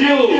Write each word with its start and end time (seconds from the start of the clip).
271 0.00 0.39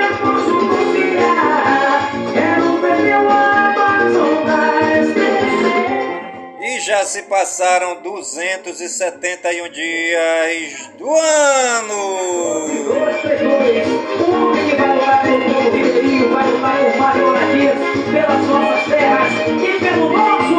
ribeirinho, 15.71 16.29
vai 16.29 16.47
lutar 16.51 16.79
por 16.83 16.97
mais 16.97 17.17
moradias, 17.17 17.77
pelas 18.11 18.47
nossas 18.47 18.85
terras 18.87 19.33
e 19.47 19.79
pelo 19.79 20.09
nosso 20.15 20.50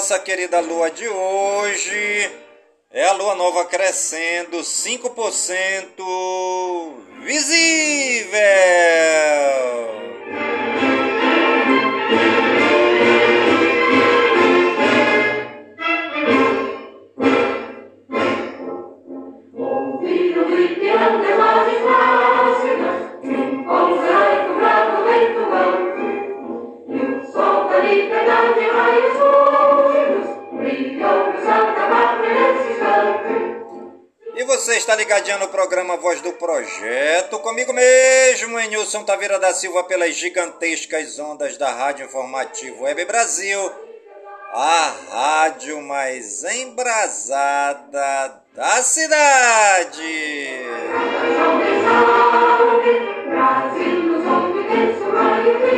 nossa 0.00 0.18
querida 0.18 0.58
lua 0.60 0.90
de 0.90 1.06
hoje. 1.06 2.32
É 2.90 3.04
a 3.06 3.12
lua 3.12 3.34
nova 3.34 3.66
crescendo 3.66 4.56
5% 4.60 5.92
visível. 7.22 8.40
Você 34.60 34.76
está 34.76 34.94
ligadinho 34.96 35.38
no 35.38 35.48
programa 35.48 35.96
Voz 35.96 36.20
do 36.20 36.32
Projeto, 36.32 37.38
comigo 37.38 37.72
mesmo, 37.72 38.58
em 38.58 38.68
Nilson 38.68 39.04
Taveira 39.04 39.38
da 39.38 39.54
Silva, 39.54 39.84
pelas 39.84 40.16
gigantescas 40.16 41.18
ondas 41.20 41.56
da 41.56 41.70
Rádio 41.70 42.04
Informativo 42.04 42.82
Web 42.82 43.04
Brasil, 43.04 43.72
a 44.52 44.94
rádio 45.08 45.80
mais 45.80 46.44
embrasada 46.44 48.42
da 48.52 48.82
cidade. 48.82 50.02
resplandece, 54.68 55.69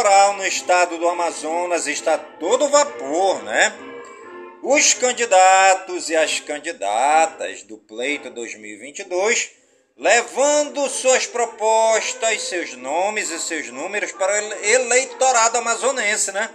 eleitoral 0.00 0.34
no 0.34 0.46
estado 0.46 0.98
do 0.98 1.08
Amazonas 1.08 1.86
está 1.86 2.16
todo 2.16 2.68
vapor, 2.68 3.42
né? 3.42 3.72
Os 4.62 4.94
candidatos 4.94 6.08
e 6.08 6.16
as 6.16 6.40
candidatas 6.40 7.62
do 7.62 7.76
pleito 7.76 8.30
2022 8.30 9.50
levando 9.96 10.88
suas 10.88 11.26
propostas, 11.26 12.42
seus 12.42 12.74
nomes 12.74 13.30
e 13.30 13.38
seus 13.38 13.68
números 13.68 14.12
para 14.12 14.32
o 14.32 14.64
eleitorado 14.64 15.58
amazonense, 15.58 16.32
né? 16.32 16.48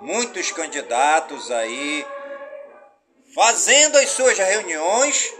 Muitos 0.00 0.50
candidatos 0.50 1.50
aí 1.50 2.06
fazendo 3.34 3.98
as 3.98 4.08
suas 4.10 4.38
reuniões, 4.38 5.30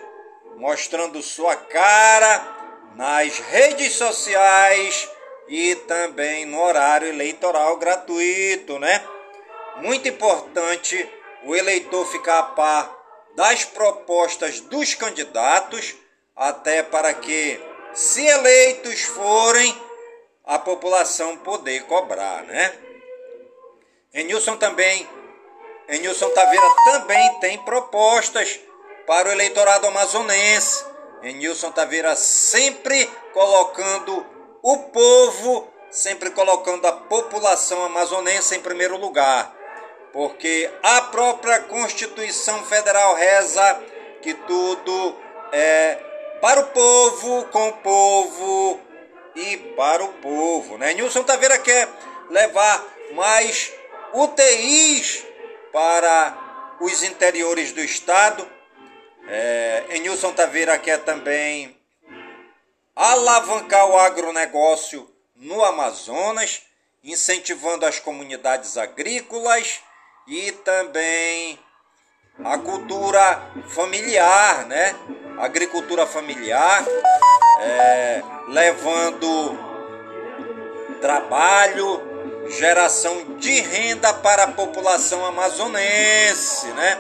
mostrando 0.57 1.23
sua 1.23 1.57
cara 1.57 2.47
nas 2.95 3.39
redes 3.39 3.95
sociais 3.95 5.16
e 5.49 5.75
também 5.75 6.45
no 6.47 6.61
horário 6.61 7.09
eleitoral 7.09 7.77
gratuito, 7.77 8.79
né? 8.79 9.05
Muito 9.77 10.09
importante 10.09 11.09
o 11.45 11.55
eleitor 11.55 12.07
ficar 12.07 12.39
a 12.39 12.43
par 12.43 12.97
das 13.35 13.65
propostas 13.65 14.61
dos 14.61 14.95
candidatos, 14.95 15.95
até 16.35 16.83
para 16.83 17.13
que, 17.13 17.61
se 17.93 18.25
eleitos 18.27 19.03
forem, 19.03 19.77
a 20.45 20.59
população 20.59 21.37
poder 21.39 21.83
cobrar, 21.85 22.45
né? 22.45 22.73
Enilson 24.15 24.57
também, 24.57 25.07
Enilson 25.89 26.31
Taveira 26.31 26.67
também 26.85 27.35
tem 27.41 27.59
propostas 27.59 28.59
para 29.07 29.29
o 29.29 29.33
eleitorado 29.33 29.87
amazonense. 29.87 30.85
Enilson 31.23 31.71
Taveira 31.71 32.17
sempre 32.17 33.11
colocando 33.33 34.27
o 34.67 34.79
povo, 34.79 35.69
sempre 35.91 36.31
colocando 36.31 36.87
a 36.87 36.93
população 36.93 37.85
amazonense 37.85 38.57
em 38.57 38.61
primeiro 38.61 38.97
lugar 38.97 39.57
porque 40.17 40.71
a 40.83 41.03
própria 41.03 41.61
Constituição 41.61 42.65
Federal 42.65 43.15
reza 43.17 43.83
que 44.23 44.33
tudo 44.33 45.15
é 45.53 45.99
para 46.41 46.61
o 46.61 46.67
povo, 46.69 47.45
com 47.49 47.69
o 47.69 47.73
povo 47.75 48.81
e 49.35 49.59
para 49.77 50.03
o 50.03 50.09
povo. 50.15 50.79
Né? 50.79 50.95
Nilson 50.95 51.23
Taveira 51.23 51.59
quer 51.59 51.87
levar 52.31 52.83
mais 53.13 53.71
UTIs 54.15 55.23
para 55.71 56.77
os 56.81 57.03
interiores 57.03 57.73
do 57.73 57.81
estado. 57.81 58.49
É, 59.29 59.99
Nilson 60.01 60.33
Taveira 60.33 60.79
quer 60.79 61.01
também 61.01 61.76
alavancar 62.97 63.87
o 63.91 63.99
agronegócio 63.99 65.07
no 65.37 65.63
Amazonas, 65.63 66.63
incentivando 67.05 67.85
as 67.85 68.01
comunidades 68.01 68.79
agrícolas 68.79 69.81
e 70.27 70.51
também 70.51 71.59
a 72.43 72.57
cultura 72.57 73.53
familiar, 73.69 74.67
né? 74.67 74.97
Agricultura 75.39 76.07
familiar, 76.07 76.85
é, 77.61 78.23
levando 78.49 79.59
trabalho, 81.03 82.01
geração 82.49 83.37
de 83.37 83.61
renda 83.61 84.15
para 84.15 84.45
a 84.45 84.53
população 84.53 85.25
amazonense, 85.27 86.67
né? 86.69 86.99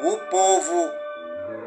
O 0.00 0.16
povo 0.30 0.90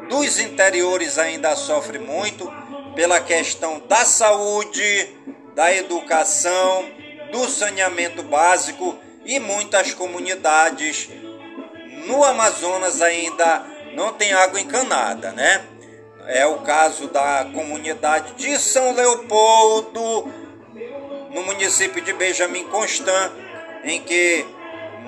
dos 0.08 0.40
interiores 0.40 1.18
ainda 1.18 1.54
sofre 1.54 1.98
muito 1.98 2.52
pela 2.94 3.20
questão 3.20 3.80
da 3.88 4.04
saúde, 4.04 5.08
da 5.54 5.74
educação, 5.74 6.84
do 7.30 7.48
saneamento 7.48 8.22
básico 8.22 8.98
e 9.24 9.38
muitas 9.38 9.94
comunidades 9.94 11.08
no 12.06 12.24
Amazonas 12.24 13.00
ainda 13.00 13.64
não 13.94 14.12
tem 14.12 14.32
água 14.32 14.60
encanada, 14.60 15.32
né? 15.32 15.64
É 16.26 16.46
o 16.46 16.58
caso 16.58 17.08
da 17.08 17.46
comunidade 17.52 18.34
de 18.34 18.58
São 18.58 18.92
Leopoldo, 18.92 20.32
no 21.30 21.42
município 21.42 22.02
de 22.02 22.12
Benjamin 22.12 22.64
Constant, 22.64 23.32
em 23.84 24.00
que 24.00 24.44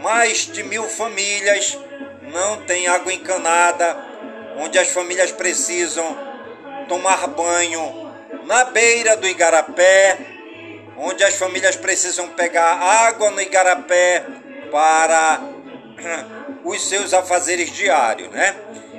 mais 0.01 0.47
de 0.47 0.63
mil 0.63 0.85
famílias 0.85 1.79
não 2.23 2.63
têm 2.63 2.89
água 2.89 3.13
encanada, 3.13 3.97
onde 4.59 4.79
as 4.79 4.89
famílias 4.89 5.31
precisam 5.31 6.32
tomar 6.93 7.27
banho 7.29 8.13
na 8.45 8.65
beira 8.65 9.17
do 9.17 9.27
Igarapé, 9.27 10.19
onde 10.99 11.25
as 11.25 11.37
famílias 11.37 11.75
precisam 11.75 12.29
pegar 12.29 12.75
água 12.75 13.31
no 13.31 13.41
igarapé 13.41 14.27
para 14.71 15.41
os 16.63 16.87
seus 16.87 17.15
afazeres 17.15 17.71
diários, 17.71 18.29
né? 18.29 18.55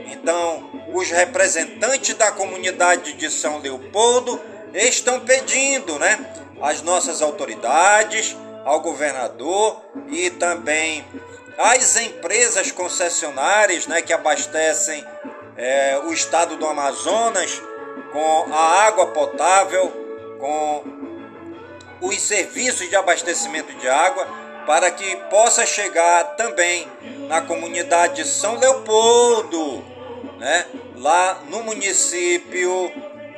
Então, 0.07 0.71
os 0.91 1.11
representantes 1.11 2.15
da 2.15 2.31
comunidade 2.31 3.13
de 3.13 3.29
São 3.29 3.59
Leopoldo 3.59 4.41
estão 4.73 5.19
pedindo, 5.19 5.99
né, 5.99 6.17
às 6.63 6.81
nossas 6.81 7.21
autoridades, 7.21 8.35
ao 8.65 8.79
governador 8.79 9.79
e 10.07 10.31
também 10.31 11.05
às 11.59 11.95
empresas 11.97 12.71
concessionárias, 12.71 13.85
né, 13.85 14.01
que 14.01 14.11
abastecem 14.13 15.05
é, 15.55 15.99
o 16.03 16.11
estado 16.11 16.57
do 16.57 16.65
Amazonas 16.65 17.61
com 18.11 18.53
a 18.53 18.85
água 18.85 19.07
potável, 19.07 19.91
com 20.39 20.83
os 22.01 22.19
serviços 22.21 22.89
de 22.89 22.95
abastecimento 22.95 23.73
de 23.73 23.87
água 23.87 24.27
para 24.65 24.91
que 24.91 25.15
possa 25.29 25.65
chegar 25.65 26.35
também 26.35 26.87
na 27.27 27.41
comunidade 27.41 28.23
de 28.23 28.27
São 28.27 28.57
Leopoldo, 28.57 29.83
né? 30.39 30.65
lá 30.97 31.41
no 31.49 31.63
município 31.63 32.91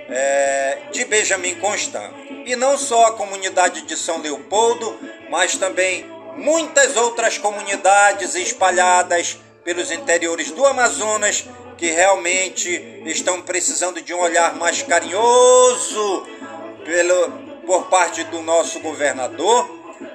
é, 0.09 0.79
de 0.91 1.05
Benjamin 1.05 1.55
Constant. 1.55 2.11
E 2.45 2.55
não 2.55 2.77
só 2.77 3.07
a 3.07 3.13
comunidade 3.13 3.81
de 3.83 3.97
São 3.97 4.19
Leopoldo, 4.19 4.99
mas 5.29 5.57
também 5.57 6.05
muitas 6.35 6.95
outras 6.95 7.37
comunidades 7.37 8.35
espalhadas 8.35 9.37
pelos 9.63 9.91
interiores 9.91 10.51
do 10.51 10.65
Amazonas 10.65 11.45
que 11.77 11.91
realmente 11.91 13.03
estão 13.05 13.41
precisando 13.41 14.01
de 14.01 14.13
um 14.13 14.19
olhar 14.19 14.55
mais 14.55 14.81
carinhoso 14.81 16.27
pelo, 16.83 17.31
por 17.65 17.85
parte 17.87 18.23
do 18.25 18.41
nosso 18.41 18.79
governador, 18.79 19.65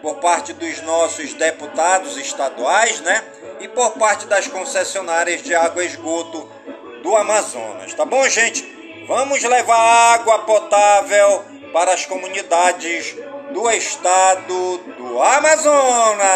por 0.00 0.16
parte 0.16 0.52
dos 0.52 0.80
nossos 0.82 1.34
deputados 1.34 2.16
estaduais, 2.16 3.00
né? 3.00 3.22
E 3.60 3.68
por 3.68 3.90
parte 3.92 4.26
das 4.26 4.46
concessionárias 4.48 5.42
de 5.42 5.54
água 5.54 5.82
e 5.82 5.86
esgoto 5.86 6.48
do 7.02 7.16
Amazonas. 7.16 7.92
Tá 7.94 8.04
bom, 8.04 8.26
gente? 8.28 8.80
Vamos 9.06 9.42
levar 9.42 10.14
água 10.14 10.38
potável 10.40 11.44
para 11.72 11.92
as 11.92 12.06
comunidades 12.06 13.16
do 13.52 13.70
estado 13.70 14.78
do 14.96 15.22
Amazonas. 15.22 16.30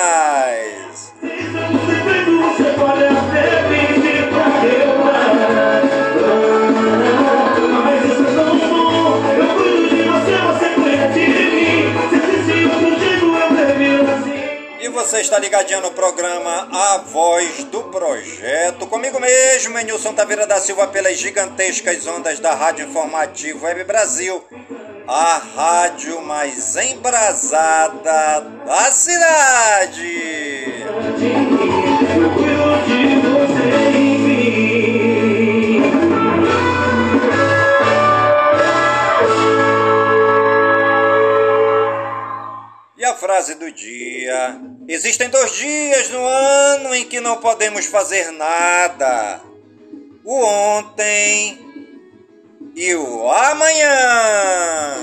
Você 15.05 15.21
está 15.21 15.39
ligadinho 15.39 15.83
no 15.83 15.91
programa 15.91 16.67
A 16.73 16.97
Voz 16.97 17.65
do 17.65 17.83
Projeto. 17.85 18.87
Comigo 18.87 19.21
mesmo, 19.21 19.79
Enilson 19.79 20.15
Taveira 20.15 20.47
da 20.47 20.59
Silva, 20.59 20.87
pelas 20.87 21.19
gigantescas 21.19 22.07
ondas 22.07 22.41
da 22.41 22.55
Rádio 22.55 22.87
Informativo 22.89 23.67
Web 23.67 23.85
Brasil, 23.85 24.43
a 25.07 25.43
rádio 25.55 26.23
mais 26.23 26.75
embrasada 26.77 28.41
da 28.65 28.91
cidade. 28.91 30.23
Frase 43.35 43.57
do 43.57 43.69
dia. 43.73 44.61
Existem 44.87 45.29
dois 45.29 45.57
dias 45.57 46.09
no 46.11 46.25
ano 46.25 46.95
em 46.95 47.05
que 47.05 47.21
não 47.21 47.39
podemos 47.39 47.85
fazer 47.87 48.31
nada: 48.31 49.41
o 50.25 50.41
ontem 50.45 51.59
e 52.77 52.95
o 52.95 53.29
amanhã. 53.29 54.95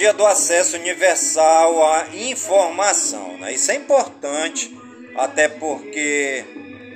Dia 0.00 0.14
do 0.14 0.24
acesso 0.24 0.78
universal 0.78 1.86
à 1.92 2.06
informação. 2.14 3.36
Né? 3.36 3.52
Isso 3.52 3.70
é 3.70 3.74
importante, 3.74 4.74
até 5.14 5.46
porque 5.46 6.42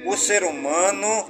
o 0.07 0.17
ser 0.17 0.43
humano 0.43 1.29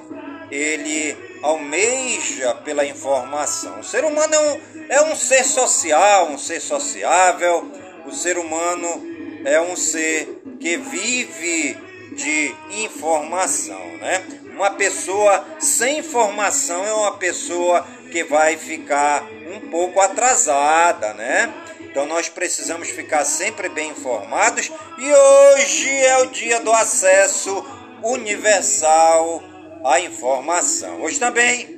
ele 0.52 1.16
almeja 1.42 2.54
pela 2.54 2.86
informação. 2.86 3.80
O 3.80 3.82
ser 3.82 4.04
humano 4.04 4.32
é 4.32 4.38
um, 4.38 4.60
é 4.88 5.02
um 5.02 5.16
ser 5.16 5.42
social, 5.42 6.28
um 6.28 6.38
ser 6.38 6.60
sociável. 6.60 7.68
O 8.06 8.12
ser 8.12 8.38
humano 8.38 9.42
é 9.44 9.60
um 9.60 9.74
ser 9.74 10.42
que 10.60 10.76
vive 10.76 11.76
de 12.12 12.54
informação, 12.70 13.84
né? 13.96 14.24
Uma 14.54 14.70
pessoa 14.70 15.44
sem 15.58 15.98
informação 15.98 16.86
é 16.86 16.94
uma 16.94 17.16
pessoa 17.16 17.84
que 18.14 18.22
vai 18.22 18.56
ficar 18.56 19.28
um 19.52 19.58
pouco 19.70 20.00
atrasada, 20.00 21.12
né? 21.14 21.52
Então 21.80 22.06
nós 22.06 22.28
precisamos 22.28 22.88
ficar 22.88 23.24
sempre 23.24 23.68
bem 23.68 23.90
informados 23.90 24.70
e 24.96 25.12
hoje 25.12 25.90
é 25.90 26.18
o 26.18 26.26
dia 26.26 26.60
do 26.60 26.72
acesso 26.72 27.66
universal 28.04 29.42
à 29.84 29.98
informação. 29.98 31.02
Hoje 31.02 31.18
também 31.18 31.76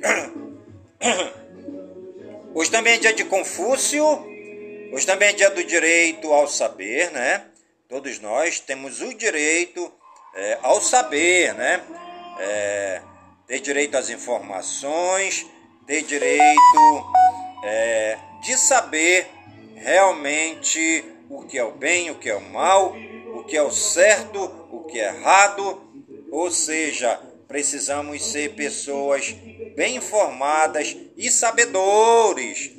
Hoje 2.53 2.69
também 2.69 2.93
é 2.93 2.97
dia 2.97 3.13
de 3.13 3.23
Confúcio, 3.25 4.05
hoje 4.93 5.07
também 5.07 5.29
é 5.29 5.33
dia 5.33 5.49
do 5.49 5.63
direito 5.63 6.31
ao 6.31 6.47
saber, 6.47 7.09
né? 7.13 7.45
Todos 7.89 8.19
nós 8.19 8.59
temos 8.59 9.01
o 9.01 9.11
direito 9.11 9.91
é, 10.35 10.59
ao 10.61 10.79
saber, 10.81 11.55
né? 11.55 11.81
É, 12.39 13.01
ter 13.47 13.59
direito 13.59 13.97
às 13.97 14.11
informações, 14.11 15.47
ter 15.87 16.03
direito 16.03 17.05
é, 17.63 18.17
de 18.41 18.57
saber 18.57 19.27
realmente 19.75 21.03
o 21.29 21.43
que 21.43 21.57
é 21.57 21.63
o 21.63 21.71
bem, 21.71 22.11
o 22.11 22.15
que 22.15 22.29
é 22.29 22.35
o 22.35 22.41
mal, 22.41 22.93
o 23.33 23.43
que 23.43 23.55
é 23.55 23.63
o 23.63 23.71
certo, 23.71 24.43
o 24.71 24.83
que 24.83 24.99
é 24.99 25.05
errado. 25.07 25.81
Ou 26.29 26.51
seja, 26.51 27.19
precisamos 27.47 28.23
ser 28.31 28.49
pessoas 28.53 29.33
bem 29.75 29.95
informadas 29.95 30.95
e 31.15 31.31
sabedores 31.31 32.71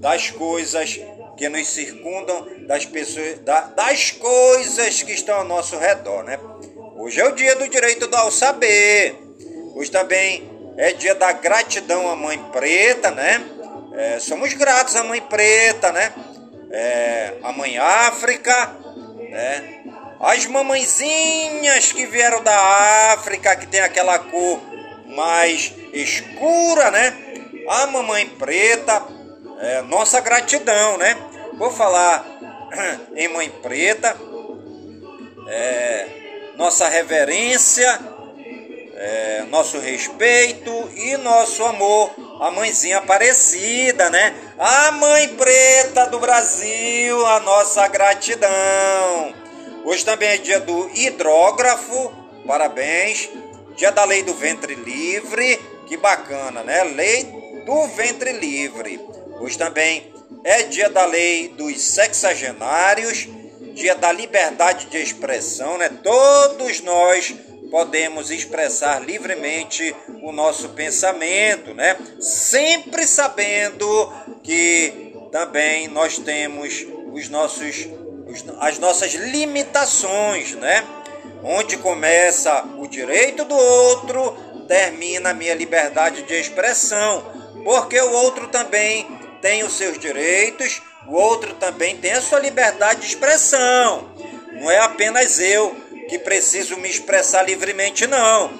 das 0.00 0.30
coisas 0.30 1.00
que 1.36 1.48
nos 1.48 1.66
circundam, 1.66 2.46
das 2.66 2.84
pessoas, 2.86 3.38
da- 3.40 3.62
das 3.62 4.12
coisas 4.12 5.02
que 5.02 5.12
estão 5.12 5.38
ao 5.38 5.44
nosso 5.44 5.76
redor, 5.76 6.22
né? 6.22 6.38
Hoje 6.96 7.20
é 7.20 7.26
o 7.26 7.32
dia 7.34 7.56
do 7.56 7.68
direito 7.68 8.08
ao 8.14 8.30
saber. 8.30 9.16
Hoje 9.74 9.90
também 9.90 10.51
é 10.76 10.92
dia 10.92 11.14
da 11.14 11.32
gratidão 11.32 12.10
à 12.10 12.16
Mãe 12.16 12.38
Preta, 12.52 13.10
né? 13.10 13.42
É, 13.94 14.18
somos 14.18 14.54
gratos 14.54 14.96
à 14.96 15.04
Mãe 15.04 15.20
Preta, 15.20 15.92
né? 15.92 16.12
É, 16.70 17.34
a 17.42 17.52
Mãe 17.52 17.78
África, 17.78 18.76
né? 19.28 19.82
As 20.18 20.46
mamãezinhas 20.46 21.92
que 21.92 22.06
vieram 22.06 22.42
da 22.42 23.12
África, 23.12 23.56
que 23.56 23.66
tem 23.66 23.80
aquela 23.80 24.18
cor 24.18 24.60
mais 25.06 25.74
escura, 25.92 26.90
né? 26.90 27.16
A 27.68 27.86
Mamãe 27.88 28.26
Preta, 28.26 29.02
é, 29.60 29.82
nossa 29.82 30.20
gratidão, 30.20 30.96
né? 30.96 31.16
Vou 31.54 31.70
falar 31.70 32.24
em 33.14 33.28
Mãe 33.28 33.50
Preta, 33.50 34.16
é, 35.48 36.08
nossa 36.56 36.88
reverência, 36.88 37.98
é, 39.02 39.42
nosso 39.50 39.80
respeito 39.80 40.70
e 40.94 41.16
nosso 41.16 41.64
amor 41.64 42.12
à 42.40 42.52
mãezinha 42.52 42.98
Aparecida, 42.98 44.08
né? 44.08 44.32
A 44.56 44.92
Mãe 44.92 45.28
Preta 45.30 46.06
do 46.06 46.20
Brasil, 46.20 47.26
a 47.26 47.40
nossa 47.40 47.88
gratidão. 47.88 49.34
Hoje 49.84 50.04
também 50.04 50.28
é 50.28 50.36
dia 50.36 50.60
do 50.60 50.88
hidrógrafo, 50.94 52.12
parabéns. 52.46 53.28
Dia 53.74 53.90
da 53.90 54.04
lei 54.04 54.22
do 54.22 54.34
ventre 54.34 54.76
livre, 54.76 55.58
que 55.88 55.96
bacana, 55.96 56.62
né? 56.62 56.84
Lei 56.84 57.24
do 57.66 57.86
ventre 57.88 58.30
livre. 58.30 59.00
Hoje 59.40 59.58
também 59.58 60.12
é 60.44 60.62
dia 60.62 60.88
da 60.88 61.06
lei 61.06 61.48
dos 61.48 61.80
sexagenários, 61.80 63.26
dia 63.74 63.96
da 63.96 64.12
liberdade 64.12 64.86
de 64.86 64.98
expressão, 64.98 65.76
né? 65.76 65.88
Todos 66.04 66.80
nós 66.82 67.34
podemos 67.72 68.30
expressar 68.30 69.02
livremente 69.02 69.96
o 70.20 70.30
nosso 70.30 70.68
pensamento, 70.68 71.72
né? 71.72 71.96
Sempre 72.20 73.06
sabendo 73.06 74.12
que 74.42 75.16
também 75.32 75.88
nós 75.88 76.18
temos 76.18 76.86
os 77.14 77.30
nossos 77.30 77.88
os- 78.28 78.44
as 78.60 78.78
nossas 78.78 79.14
limitações, 79.14 80.52
né? 80.52 80.84
Onde 81.42 81.78
começa 81.78 82.62
o 82.76 82.86
direito 82.86 83.42
do 83.46 83.56
outro, 83.56 84.36
termina 84.68 85.30
a 85.30 85.34
minha 85.34 85.54
liberdade 85.54 86.22
de 86.24 86.34
expressão, 86.34 87.24
porque 87.64 87.98
o 87.98 88.12
outro 88.12 88.48
também 88.48 89.06
tem 89.40 89.64
os 89.64 89.72
seus 89.72 89.98
direitos, 89.98 90.82
o 91.06 91.14
outro 91.14 91.54
também 91.54 91.96
tem 91.96 92.12
a 92.12 92.20
sua 92.20 92.38
liberdade 92.38 93.00
de 93.00 93.06
expressão. 93.06 94.12
Não 94.52 94.70
é 94.70 94.78
apenas 94.78 95.40
eu 95.40 95.74
que 96.12 96.18
preciso 96.18 96.76
me 96.76 96.90
expressar 96.90 97.42
livremente, 97.42 98.06
não. 98.06 98.52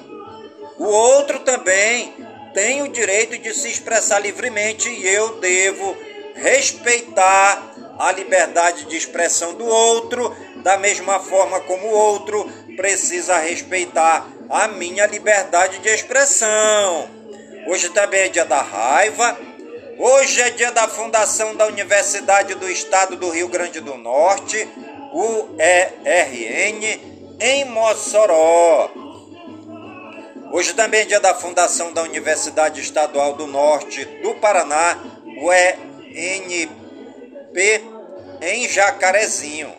O 0.79 0.87
outro 0.87 1.41
também 1.41 2.15
tem 2.55 2.81
o 2.81 2.89
direito 2.89 3.37
de 3.37 3.53
se 3.53 3.69
expressar 3.69 4.21
livremente 4.21 4.89
e 4.89 5.07
eu 5.07 5.39
devo 5.39 5.95
respeitar 6.35 7.75
a 7.99 8.11
liberdade 8.11 8.87
de 8.87 8.97
expressão 8.97 9.53
do 9.53 9.67
outro, 9.67 10.35
da 10.63 10.79
mesma 10.79 11.21
forma 11.21 11.61
como 11.61 11.89
o 11.89 11.95
outro 11.95 12.51
precisa 12.75 13.37
respeitar 13.37 14.27
a 14.49 14.69
minha 14.69 15.05
liberdade 15.05 15.79
de 15.81 15.91
expressão. 15.91 17.07
Hoje 17.67 17.91
também 17.91 18.21
é 18.21 18.29
dia 18.29 18.47
da 18.47 18.63
raiva. 18.63 19.39
Hoje 19.99 20.41
é 20.41 20.49
dia 20.49 20.73
da 20.73 20.89
fundação 20.89 21.55
da 21.55 21.67
Universidade 21.67 22.55
do 22.55 22.71
Estado 22.71 23.15
do 23.15 23.29
Rio 23.29 23.49
Grande 23.49 23.79
do 23.79 23.99
Norte, 23.99 24.67
UERN, 25.13 27.12
em 27.43 27.65
Mossoró. 27.65 28.89
Hoje 30.53 30.75
também 30.75 31.01
é 31.01 31.05
dia 31.05 31.19
da 31.19 31.35
fundação 31.35 31.93
da 31.93 32.03
Universidade 32.03 32.81
Estadual 32.81 33.35
do 33.35 33.49
Norte 33.49 34.05
do 34.23 34.37
Paraná, 34.37 34.97
UENP, 35.27 36.71
em 38.41 38.69
Jacarezinho. 38.69 39.75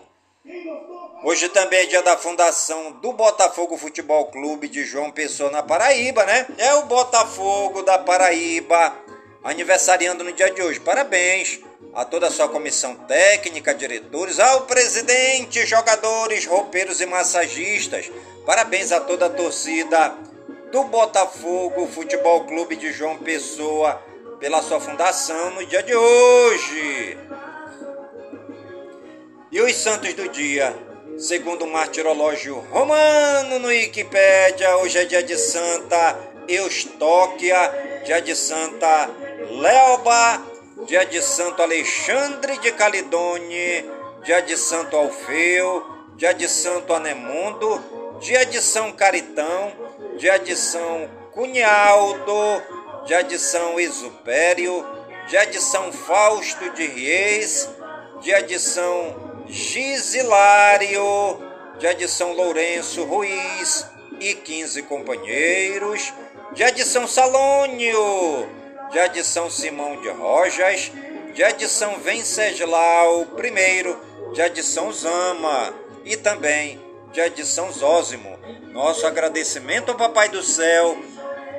Hoje 1.24 1.48
também 1.48 1.80
é 1.80 1.86
dia 1.86 2.02
da 2.02 2.18
fundação 2.18 2.92
do 3.00 3.14
Botafogo 3.14 3.78
Futebol 3.78 4.26
Clube 4.26 4.68
de 4.68 4.84
João 4.84 5.10
Pessoa 5.10 5.50
na 5.50 5.64
Paraíba, 5.64 6.26
né? 6.26 6.46
É 6.58 6.74
o 6.74 6.84
Botafogo 6.84 7.82
da 7.84 7.98
Paraíba 7.98 8.94
aniversariando 9.42 10.22
no 10.22 10.34
dia 10.34 10.52
de 10.52 10.62
hoje. 10.62 10.82
Parabéns 10.82 11.62
a 11.94 12.06
toda 12.06 12.28
a 12.28 12.32
sua 12.32 12.50
comissão 12.50 12.96
técnica, 12.96 13.74
diretores, 13.74 14.40
ao 14.40 14.62
presidente, 14.62 15.66
jogadores, 15.66 16.46
roupeiros 16.46 17.02
e 17.02 17.06
massagistas. 17.06 18.12
Parabéns 18.46 18.92
a 18.92 19.00
toda 19.00 19.28
a 19.28 19.30
torcida 19.30 20.16
do 20.72 20.84
Botafogo 20.86 21.88
Futebol 21.88 22.46
Clube 22.46 22.76
de 22.76 22.92
João 22.92 23.18
Pessoa 23.18 24.02
pela 24.40 24.62
sua 24.62 24.80
fundação 24.80 25.52
no 25.52 25.66
dia 25.66 25.84
de 25.84 25.96
hoje. 25.96 27.18
E 29.52 29.62
os 29.62 29.76
santos 29.76 30.14
do 30.16 30.28
dia, 30.30 30.76
segundo 31.18 31.64
o 31.64 31.72
martirológio 31.72 32.58
romano 32.72 33.60
no 33.60 33.68
Wikipédia, 33.68 34.78
hoje 34.78 34.98
é 34.98 35.06
dia 35.06 35.22
de 35.22 35.38
Santa 35.38 36.18
Eustóquia, 36.48 38.02
dia 38.04 38.20
de 38.20 38.36
Santa 38.36 39.10
Leoba, 39.52 40.53
dia 40.86 41.06
de 41.06 41.22
Santo 41.22 41.62
Alexandre 41.62 42.58
de 42.60 42.72
Calidone, 42.72 43.86
dia 44.24 44.42
de 44.42 44.58
Santo 44.58 44.98
Alfeu, 44.98 45.86
dia 46.16 46.34
de 46.34 46.48
Santo 46.48 46.94
Anemundo, 46.94 47.82
dia 48.20 48.46
de 48.46 48.62
São 48.62 48.92
Caritão, 48.92 49.72
dia 50.18 50.38
de 50.38 50.56
São 50.56 51.10
Cunhaldo, 51.32 52.64
dia 53.06 53.24
de 53.24 53.40
São 53.40 53.80
Exupério, 53.80 54.86
dia 55.28 55.46
de 55.46 55.60
São 55.60 55.92
Fausto 55.92 56.70
de 56.72 56.86
Riez, 56.86 57.70
dia 58.22 58.42
de 58.42 58.60
São 58.60 59.44
Gisilário, 59.48 61.02
dia 61.80 61.94
de 61.96 62.08
São 62.08 62.34
Lourenço 62.34 63.04
Ruiz 63.04 63.86
e 64.20 64.34
15 64.34 64.84
companheiros, 64.84 66.14
dia 66.54 66.72
de 66.72 66.84
São 66.84 67.08
Salônio, 67.08 68.63
dia 68.94 69.08
de 69.08 69.24
São 69.24 69.50
Simão 69.50 70.00
de 70.00 70.10
Rojas, 70.10 70.92
dia 71.34 71.52
de 71.52 71.68
São 71.68 71.98
Venceslau 71.98 73.24
I, 73.24 74.34
dia 74.34 74.48
de 74.52 74.62
São 74.62 74.94
Zama 74.94 75.74
e 76.06 76.16
também 76.16 76.80
dia 77.12 77.28
de 77.28 77.44
São 77.44 77.72
Zósimo. 77.72 78.38
Nosso 78.72 79.08
agradecimento 79.08 79.90
ao 79.90 79.98
Papai 79.98 80.30
do 80.30 80.44
Céu 80.44 80.96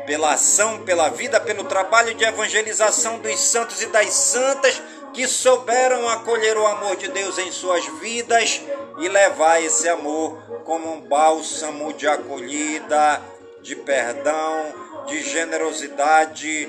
pela 0.07 0.35
ação, 0.35 0.85
pela 0.85 1.09
vida, 1.09 1.41
pelo 1.41 1.65
trabalho 1.65 2.15
de 2.15 2.25
evangelização 2.25 3.19
dos 3.19 3.41
santos 3.41 3.83
e 3.83 3.87
das 3.87 4.15
santas 4.15 4.81
que 5.13 5.27
souberam 5.27 6.09
acolher 6.09 6.57
o 6.57 6.67
amor 6.67 6.95
de 6.95 7.09
Deus 7.09 7.37
em 7.39 7.51
suas 7.51 7.85
vidas 7.99 8.61
e 8.99 9.09
levar 9.09 9.61
esse 9.61 9.89
amor 9.89 10.41
como 10.65 10.93
um 10.93 11.01
bálsamo 11.01 11.93
de 11.95 12.07
acolhida, 12.07 13.21
de 13.61 13.75
perdão, 13.75 14.73
de 15.07 15.23
generosidade, 15.23 16.69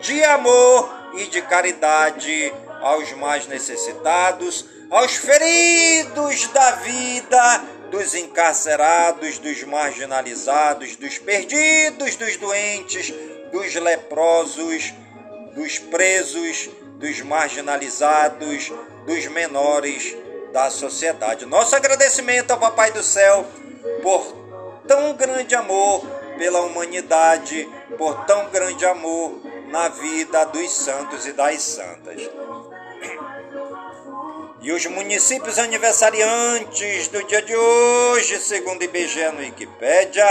de 0.00 0.22
amor 0.24 0.88
e 1.14 1.26
de 1.26 1.42
caridade 1.42 2.52
aos 2.80 3.12
mais 3.12 3.46
necessitados, 3.46 4.64
aos 4.90 5.16
feridos 5.16 6.46
da 6.48 6.70
vida, 6.72 7.64
dos 7.90 8.14
encarcerados, 8.14 9.38
dos 9.38 9.62
marginalizados, 9.64 10.96
dos 10.96 11.18
perdidos, 11.18 12.16
dos 12.16 12.36
doentes, 12.36 13.12
dos 13.50 13.74
leprosos, 13.74 14.92
dos 15.54 15.78
presos, 15.78 16.68
dos 16.98 17.20
marginalizados, 17.22 18.72
dos 19.06 19.26
menores 19.26 20.16
da 20.52 20.70
sociedade. 20.70 21.46
Nosso 21.46 21.74
agradecimento 21.74 22.50
ao 22.50 22.58
Papai 22.58 22.90
do 22.90 23.02
Céu 23.02 23.46
por 24.02 24.34
tão 24.86 25.14
grande 25.14 25.54
amor 25.54 26.06
pela 26.38 26.60
humanidade, 26.60 27.68
por 27.96 28.24
tão 28.26 28.50
grande 28.50 28.84
amor 28.84 29.40
na 29.68 29.88
vida 29.88 30.44
dos 30.46 30.70
santos 30.70 31.26
e 31.26 31.32
das 31.32 31.62
santas. 31.62 32.22
E 34.60 34.72
os 34.72 34.86
municípios 34.86 35.58
aniversariantes 35.58 37.08
do 37.08 37.22
dia 37.24 37.42
de 37.42 37.54
hoje, 37.54 38.38
segundo 38.40 38.82
IBGE 38.82 39.30
no 39.32 39.38
Wikipédia, 39.38 40.24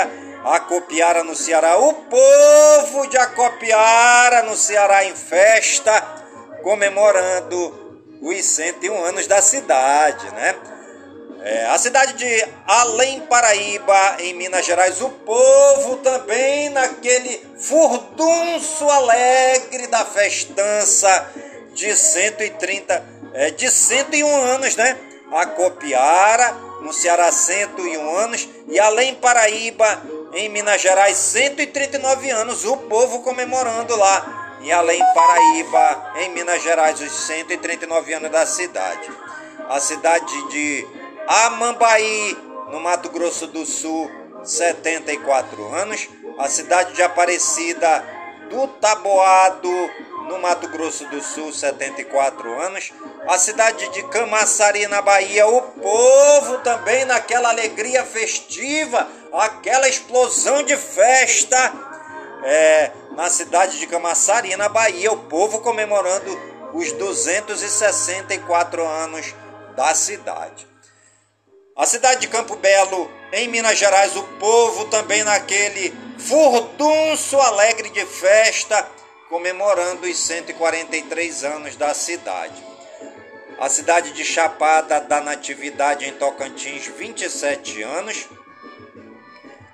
Acopiara 0.43 1.23
no 1.23 1.35
Ceará, 1.35 1.77
o 1.77 1.93
povo 1.93 3.07
de 3.07 3.17
Acopiara 3.17 4.43
no 4.43 4.55
Ceará 4.55 5.05
em 5.05 5.15
festa, 5.15 6.01
comemorando 6.61 8.01
os 8.21 8.45
101 8.45 9.05
anos 9.05 9.27
da 9.27 9.41
cidade, 9.41 10.29
né? 10.31 10.55
É, 11.45 11.67
a 11.67 11.77
cidade 11.77 12.13
de 12.13 12.47
Além 12.65 13.21
Paraíba, 13.21 14.15
em 14.17 14.33
Minas 14.33 14.65
Gerais, 14.65 14.99
o 14.99 15.09
povo 15.09 15.97
também 15.97 16.69
naquele 16.69 17.39
furdunço 17.59 18.89
alegre 18.89 19.85
da 19.85 20.03
festança 20.03 21.31
de 21.75 21.95
130, 21.95 23.05
é, 23.31 23.51
de 23.51 23.69
101 23.69 24.35
anos, 24.35 24.75
né? 24.75 24.97
A 25.31 25.45
Copiara, 25.45 26.51
no 26.81 26.91
Ceará, 26.91 27.31
101 27.31 28.17
anos, 28.17 28.49
e 28.67 28.79
Além 28.79 29.13
Paraíba, 29.13 30.01
em 30.33 30.49
Minas 30.49 30.81
Gerais, 30.81 31.15
139 31.15 32.27
anos, 32.31 32.65
o 32.65 32.75
povo 32.75 33.21
comemorando 33.21 33.95
lá 33.95 34.57
e 34.61 34.71
Além 34.71 34.99
Paraíba, 35.13 36.13
em 36.21 36.29
Minas 36.31 36.63
Gerais, 36.63 36.99
os 36.99 37.11
139 37.11 38.13
anos 38.13 38.31
da 38.31 38.47
cidade. 38.47 39.11
A 39.69 39.79
cidade 39.79 40.49
de 40.49 41.04
Amambaí, 41.27 42.37
no 42.71 42.79
Mato 42.79 43.09
Grosso 43.09 43.47
do 43.47 43.65
Sul, 43.65 44.09
74 44.43 45.73
anos. 45.73 46.07
A 46.37 46.47
cidade 46.49 46.93
de 46.93 47.01
Aparecida 47.01 48.05
do 48.49 48.67
Taboado, 48.67 49.71
no 50.27 50.39
Mato 50.39 50.67
Grosso 50.67 51.05
do 51.07 51.21
Sul, 51.21 51.51
74 51.51 52.61
anos. 52.61 52.93
A 53.27 53.39
cidade 53.39 53.89
de 53.89 54.03
Camaçari, 54.03 54.85
na 54.87 55.01
Bahia, 55.01 55.47
o 55.47 55.61
povo 55.61 56.59
também 56.59 57.05
naquela 57.05 57.49
alegria 57.49 58.03
festiva, 58.03 59.07
aquela 59.33 59.89
explosão 59.89 60.61
de 60.63 60.77
festa. 60.77 61.73
É, 62.43 62.91
na 63.15 63.29
cidade 63.31 63.79
de 63.79 63.87
Camaçari, 63.87 64.55
na 64.55 64.69
Bahia, 64.69 65.11
o 65.11 65.17
povo 65.17 65.61
comemorando 65.61 66.29
os 66.73 66.91
264 66.91 68.85
anos 68.85 69.33
da 69.75 69.95
cidade. 69.95 70.74
A 71.75 71.85
cidade 71.85 72.21
de 72.21 72.29
Campo 72.29 72.55
Belo, 72.55 73.11
em 73.33 73.49
Minas 73.49 73.77
Gerais, 73.77 74.15
o 74.15 74.23
povo 74.39 74.85
também 74.85 75.25
naquele 75.25 75.93
furdunço 76.17 77.37
alegre 77.37 77.89
de 77.89 78.05
festa, 78.05 78.89
comemorando 79.29 80.07
os 80.07 80.17
143 80.17 81.43
anos 81.43 81.75
da 81.75 81.93
cidade. 81.93 82.63
A 83.59 83.67
cidade 83.67 84.13
de 84.13 84.23
Chapada 84.23 85.01
da 85.01 85.19
Natividade, 85.19 86.05
em 86.05 86.13
Tocantins, 86.13 86.87
27 86.87 87.83
anos. 87.83 88.25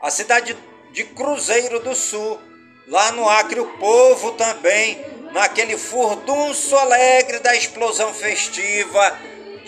A 0.02 0.10
cidade 0.10 0.58
de 0.92 1.04
Cruzeiro 1.04 1.80
do 1.82 1.96
Sul, 1.96 2.40
Lá 2.88 3.12
no 3.12 3.30
Acre, 3.30 3.60
o 3.60 3.78
povo 3.78 4.32
também, 4.32 5.06
naquele 5.32 5.78
furdunço 5.78 6.76
alegre 6.76 7.40
da 7.40 7.56
explosão 7.56 8.12
festiva 8.14 9.18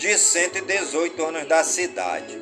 de 0.04 0.18
118 0.18 1.24
anos 1.24 1.48
da 1.48 1.64
cidade. 1.64 2.38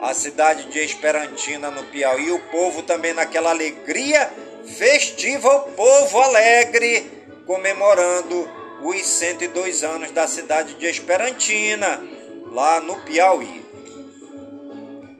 A 0.00 0.14
cidade 0.14 0.70
de 0.70 0.78
Esperantina, 0.78 1.70
no 1.70 1.84
Piauí, 1.84 2.30
o 2.30 2.38
povo 2.48 2.82
também 2.82 3.12
naquela 3.12 3.50
alegria 3.50 4.32
festiva, 4.64 5.56
o 5.56 5.72
povo 5.72 6.22
alegre, 6.22 7.26
comemorando 7.46 8.50
os 8.80 9.06
102 9.06 9.84
anos 9.84 10.10
da 10.10 10.26
cidade 10.26 10.72
de 10.76 10.86
Esperantina, 10.86 12.02
lá 12.46 12.80
no 12.80 12.98
Piauí. 13.02 13.62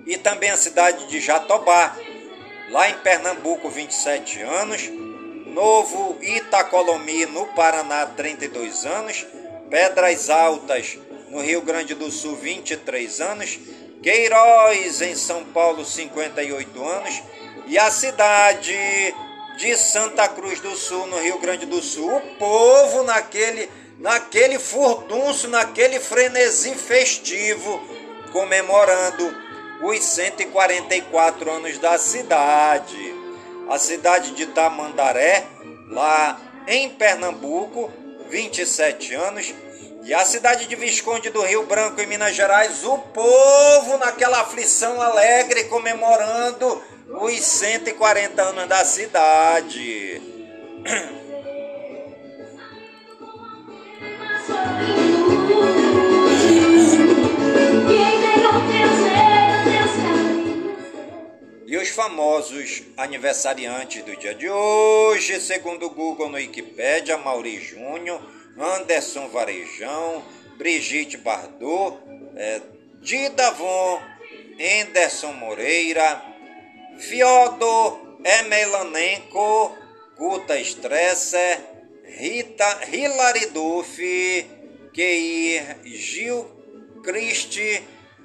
E 0.07 0.17
também 0.17 0.49
a 0.49 0.57
cidade 0.57 1.07
de 1.09 1.21
Jatobá, 1.21 1.95
lá 2.71 2.89
em 2.89 2.95
Pernambuco, 3.01 3.69
27 3.69 4.41
anos. 4.41 4.89
Novo 5.45 6.17
Itacolomi, 6.23 7.27
no 7.27 7.49
Paraná, 7.49 8.07
32 8.07 8.87
anos. 8.87 9.27
Pedras 9.69 10.31
Altas, 10.31 10.99
no 11.33 11.41
Rio 11.41 11.63
Grande 11.63 11.95
do 11.95 12.11
Sul, 12.11 12.37
23 12.37 13.21
anos. 13.23 13.59
Queiroz, 14.03 15.01
em 15.01 15.15
São 15.15 15.45
Paulo, 15.47 15.83
58 15.83 16.85
anos. 16.85 17.23
E 17.67 17.79
a 17.79 17.91
cidade 17.91 18.77
de 19.57 19.75
Santa 19.79 20.29
Cruz 20.29 20.61
do 20.61 20.77
Sul, 20.77 21.07
no 21.07 21.19
Rio 21.21 21.39
Grande 21.39 21.65
do 21.65 21.81
Sul. 21.81 22.15
O 22.15 22.21
povo 22.37 23.03
naquele, 23.05 23.71
naquele 23.99 24.59
furdunço, 24.59 25.49
naquele 25.49 25.99
frenesi 25.99 26.75
festivo, 26.75 27.83
comemorando 28.31 29.35
os 29.81 30.05
144 30.05 31.51
anos 31.51 31.79
da 31.79 31.97
cidade. 31.97 33.15
A 33.71 33.79
cidade 33.79 34.33
de 34.33 34.49
Tamandaré, 34.49 35.47
lá 35.89 36.39
em 36.69 36.91
Pernambuco, 36.91 37.91
27 38.29 39.15
anos. 39.15 39.55
E 40.05 40.13
a 40.13 40.25
cidade 40.25 40.67
de 40.67 40.75
Visconde 40.75 41.31
do 41.31 41.43
Rio 41.43 41.65
Branco, 41.65 42.01
em 42.01 42.07
Minas 42.09 42.35
Gerais, 42.35 42.85
o 42.85 42.99
povo 42.99 43.99
naquela 43.99 44.41
aflição 44.41 45.01
alegre 45.01 45.65
comemorando 45.65 46.83
os 47.09 47.41
140 47.41 48.43
anos 48.43 48.67
da 48.67 48.85
cidade. 48.85 50.21
E 61.65 61.77
os 61.77 61.89
famosos 61.91 62.83
aniversariantes 62.97 64.03
do 64.03 64.17
dia 64.17 64.35
de 64.35 64.51
hoje, 64.51 65.41
segundo 65.41 65.87
o 65.87 65.91
Google 65.91 66.29
no 66.29 66.37
Wikipedia, 66.37 67.17
Mauri 67.17 67.61
Júnior 67.61 68.21
Anderson 68.59 69.29
Varejão, 69.29 70.23
Brigitte 70.57 71.17
Bardot, 71.17 71.99
é, 72.37 72.61
Didavon, 73.01 74.01
Anderson 74.81 75.33
Moreira, 75.33 76.23
Fiodor 76.99 78.19
Emelanenko, 78.25 79.77
Guta 80.17 80.59
Stresser, 80.61 81.59
Rita 82.05 82.81
Hilary 82.93 83.47
Duff, 83.47 83.99
Keir 84.93 85.79
Gil 85.85 86.47
Christi, 87.03 87.83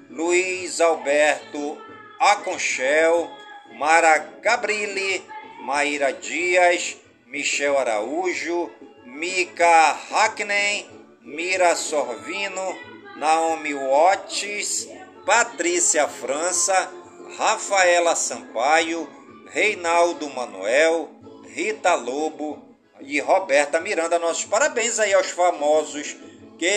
Luiz 0.09 0.79
Alberto 0.79 1.77
Aconchel, 2.19 3.29
Mara 3.73 4.17
Gabrilli, 4.41 5.23
Maíra 5.61 6.11
Dias, 6.11 6.97
Michel 7.25 7.77
Araújo, 7.77 8.71
Mika 9.17 9.97
Hackney, 10.11 10.87
Mira 11.21 11.75
Sorvino, 11.75 12.77
Naomi 13.15 13.73
Watts, 13.73 14.87
Patrícia 15.25 16.07
França, 16.07 16.91
Rafaela 17.35 18.15
Sampaio, 18.15 19.09
Reinaldo 19.49 20.29
Manuel, 20.29 21.09
Rita 21.47 21.95
Lobo 21.95 22.77
e 23.01 23.19
Roberta 23.19 23.81
Miranda. 23.81 24.19
Nossos 24.19 24.45
parabéns 24.45 24.99
aí 24.99 25.15
aos 25.15 25.31
famosos 25.31 26.15
que 26.59 26.67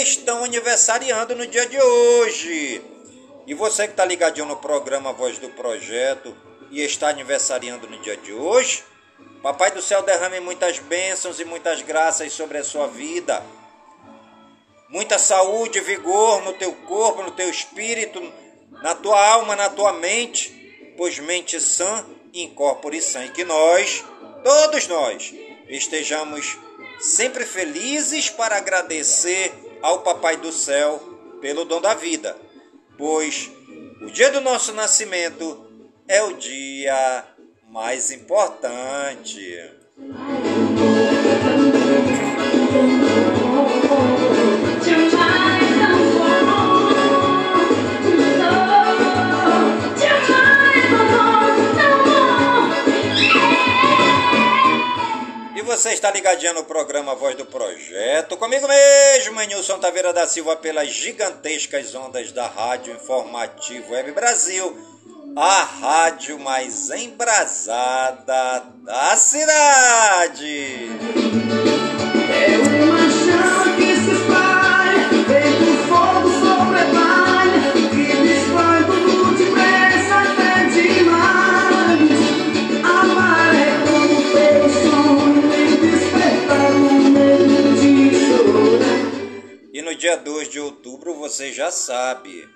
estão 0.00 0.44
aniversariando 0.44 1.34
no 1.34 1.48
dia 1.48 1.66
de 1.66 1.80
hoje. 1.80 2.80
E 3.44 3.54
você 3.54 3.86
que 3.88 3.94
está 3.94 4.04
ligadinho 4.04 4.46
no 4.46 4.58
programa 4.58 5.12
Voz 5.12 5.38
do 5.38 5.48
Projeto 5.48 6.32
e 6.70 6.80
está 6.80 7.08
aniversariando 7.08 7.88
no 7.90 7.98
dia 7.98 8.16
de 8.16 8.32
hoje, 8.32 8.84
Papai 9.42 9.70
do 9.70 9.80
Céu 9.80 10.02
derrame 10.02 10.40
muitas 10.40 10.78
bênçãos 10.78 11.38
e 11.38 11.44
muitas 11.44 11.82
graças 11.82 12.32
sobre 12.32 12.58
a 12.58 12.64
sua 12.64 12.86
vida. 12.86 13.42
Muita 14.88 15.18
saúde 15.18 15.78
e 15.78 15.82
vigor 15.82 16.42
no 16.42 16.54
teu 16.54 16.72
corpo, 16.72 17.22
no 17.22 17.30
teu 17.30 17.48
espírito, 17.48 18.20
na 18.82 18.94
tua 18.94 19.24
alma, 19.32 19.54
na 19.54 19.68
tua 19.68 19.92
mente, 19.92 20.94
pois 20.96 21.18
mente 21.18 21.60
sã 21.60 22.04
incorpore 22.32 23.00
sã. 23.00 23.24
E 23.24 23.30
que 23.30 23.44
nós, 23.44 24.04
todos 24.42 24.88
nós, 24.88 25.34
estejamos 25.68 26.58
sempre 27.00 27.44
felizes 27.44 28.28
para 28.28 28.56
agradecer 28.56 29.52
ao 29.80 30.00
Papai 30.00 30.36
do 30.36 30.52
Céu 30.52 30.98
pelo 31.40 31.64
dom 31.64 31.80
da 31.80 31.94
vida, 31.94 32.36
pois 32.96 33.50
o 34.02 34.10
dia 34.10 34.30
do 34.30 34.40
nosso 34.40 34.72
nascimento 34.72 35.66
é 36.08 36.22
o 36.22 36.32
dia 36.34 37.24
mais 37.70 38.10
importante. 38.10 39.40
você 55.78 55.92
está 55.92 56.10
ligadinho 56.10 56.54
no 56.54 56.64
programa 56.64 57.14
Voz 57.14 57.36
do 57.36 57.44
Projeto, 57.44 58.36
comigo 58.36 58.66
mesmo, 58.66 59.40
Nilson 59.42 59.78
Taveira 59.78 60.12
da 60.12 60.26
Silva, 60.26 60.56
pelas 60.56 60.88
gigantescas 60.88 61.94
ondas 61.94 62.32
da 62.32 62.48
Rádio 62.48 62.94
Informativo 62.94 63.92
Web 63.92 64.10
Brasil, 64.12 64.76
a 65.40 65.62
rádio 65.62 66.36
mais 66.40 66.90
embrasada 66.90 68.64
da 68.82 69.16
cidade. 69.16 70.88
É 72.28 72.58
uma 72.58 73.08
chama 73.08 73.76
que 73.76 73.94
se 73.94 74.10
espalha, 74.10 75.08
feito 75.28 75.64
fogo 75.86 76.28
sobre 76.40 76.80
a 76.80 76.86
palha, 76.86 77.72
que 77.88 78.06
destrói 78.16 78.82
tudo 78.84 79.36
depressa 79.36 80.14
até 80.22 80.64
demais. 80.70 82.18
Amar 82.82 83.54
é 83.54 83.78
como 83.86 84.16
ter 84.32 84.58
o 84.60 84.68
sonho 84.68 85.54
e 85.54 85.76
despertar 85.76 86.72
o 86.72 87.10
medo 87.10 87.74
de 87.78 88.10
chorar. 88.26 89.70
E 89.72 89.82
no 89.82 89.94
dia 89.94 90.16
2 90.16 90.48
de 90.48 90.58
outubro 90.58 91.14
você 91.14 91.52
já 91.52 91.70
sabe. 91.70 92.48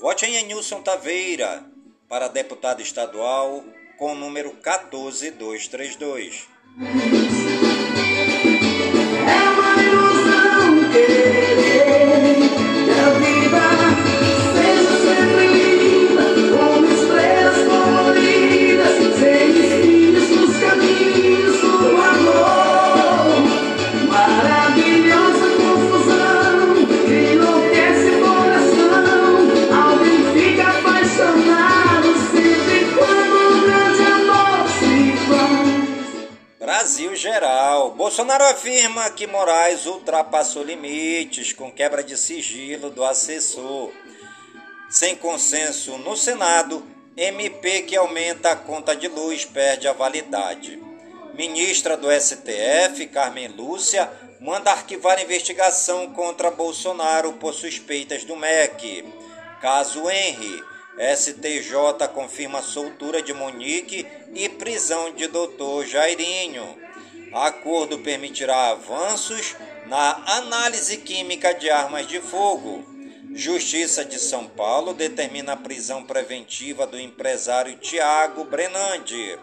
Vote 0.00 0.26
em 0.26 0.44
Nilson 0.46 0.82
Taveira 0.82 1.73
para 2.14 2.28
deputado 2.28 2.80
estadual 2.80 3.64
com 3.98 4.12
o 4.12 4.14
número 4.14 4.52
14232. 4.62 6.46
É 9.26 9.50
uma 9.50 9.82
ilusão 9.82 10.92
Bolsonaro 38.04 38.44
afirma 38.44 39.08
que 39.08 39.26
Moraes 39.26 39.86
ultrapassou 39.86 40.62
limites 40.62 41.54
com 41.54 41.72
quebra 41.72 42.04
de 42.04 42.18
sigilo 42.18 42.90
do 42.90 43.02
assessor. 43.02 43.90
Sem 44.90 45.16
consenso 45.16 45.96
no 45.96 46.14
Senado, 46.14 46.84
MP 47.16 47.80
que 47.80 47.96
aumenta 47.96 48.50
a 48.50 48.56
conta 48.56 48.94
de 48.94 49.08
luz 49.08 49.46
perde 49.46 49.88
a 49.88 49.94
validade. 49.94 50.78
Ministra 51.32 51.96
do 51.96 52.08
STF, 52.12 53.06
Carmen 53.06 53.48
Lúcia, 53.48 54.12
manda 54.38 54.70
arquivar 54.70 55.18
investigação 55.18 56.12
contra 56.12 56.50
Bolsonaro 56.50 57.32
por 57.32 57.54
suspeitas 57.54 58.22
do 58.22 58.36
MEC. 58.36 59.02
Caso 59.62 60.10
Henry, 60.10 60.62
STJ 61.16 62.06
confirma 62.12 62.60
soltura 62.60 63.22
de 63.22 63.32
Monique 63.32 64.06
e 64.34 64.46
prisão 64.50 65.10
de 65.14 65.26
Dr. 65.26 65.86
Jairinho. 65.86 66.83
Acordo 67.34 67.98
permitirá 67.98 68.68
avanços 68.68 69.56
na 69.86 70.22
análise 70.36 70.98
química 70.98 71.52
de 71.52 71.68
armas 71.68 72.06
de 72.06 72.20
fogo. 72.20 72.84
Justiça 73.34 74.04
de 74.04 74.20
São 74.20 74.46
Paulo 74.46 74.94
determina 74.94 75.54
a 75.54 75.56
prisão 75.56 76.04
preventiva 76.04 76.86
do 76.86 76.96
empresário 76.96 77.76
Tiago 77.78 78.44
Brenandi. 78.44 79.36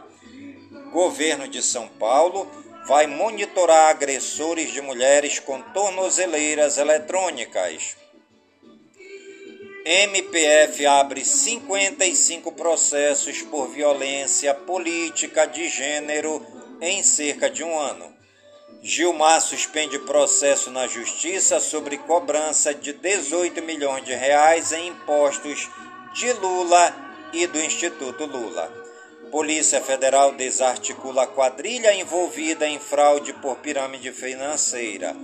Governo 0.93 1.49
de 1.49 1.61
São 1.61 1.89
Paulo 1.89 2.49
vai 2.87 3.07
monitorar 3.07 3.89
agressores 3.89 4.71
de 4.71 4.79
mulheres 4.79 5.39
com 5.39 5.61
tornozeleiras 5.61 6.77
eletrônicas. 6.77 7.97
MPF 9.83 10.85
abre 10.85 11.25
55 11.25 12.53
processos 12.53 13.41
por 13.41 13.67
violência 13.67 14.53
política 14.53 15.45
de 15.45 15.67
gênero 15.67 16.60
em 16.81 17.03
cerca 17.03 17.49
de 17.49 17.63
um 17.63 17.77
ano. 17.77 18.11
Gilmar 18.81 19.39
suspende 19.39 19.99
processo 19.99 20.71
na 20.71 20.87
justiça 20.87 21.59
sobre 21.59 21.99
cobrança 21.99 22.73
de 22.73 22.91
18 22.93 23.61
milhões 23.61 24.03
de 24.03 24.13
reais 24.13 24.71
em 24.71 24.87
impostos 24.87 25.69
de 26.15 26.33
Lula 26.33 26.93
e 27.31 27.45
do 27.45 27.59
Instituto 27.59 28.25
Lula. 28.25 28.81
Polícia 29.29 29.79
Federal 29.79 30.33
desarticula 30.33 31.27
quadrilha 31.27 31.93
envolvida 31.93 32.67
em 32.67 32.79
fraude 32.79 33.31
por 33.33 33.57
pirâmide 33.57 34.11
financeira. 34.11 35.15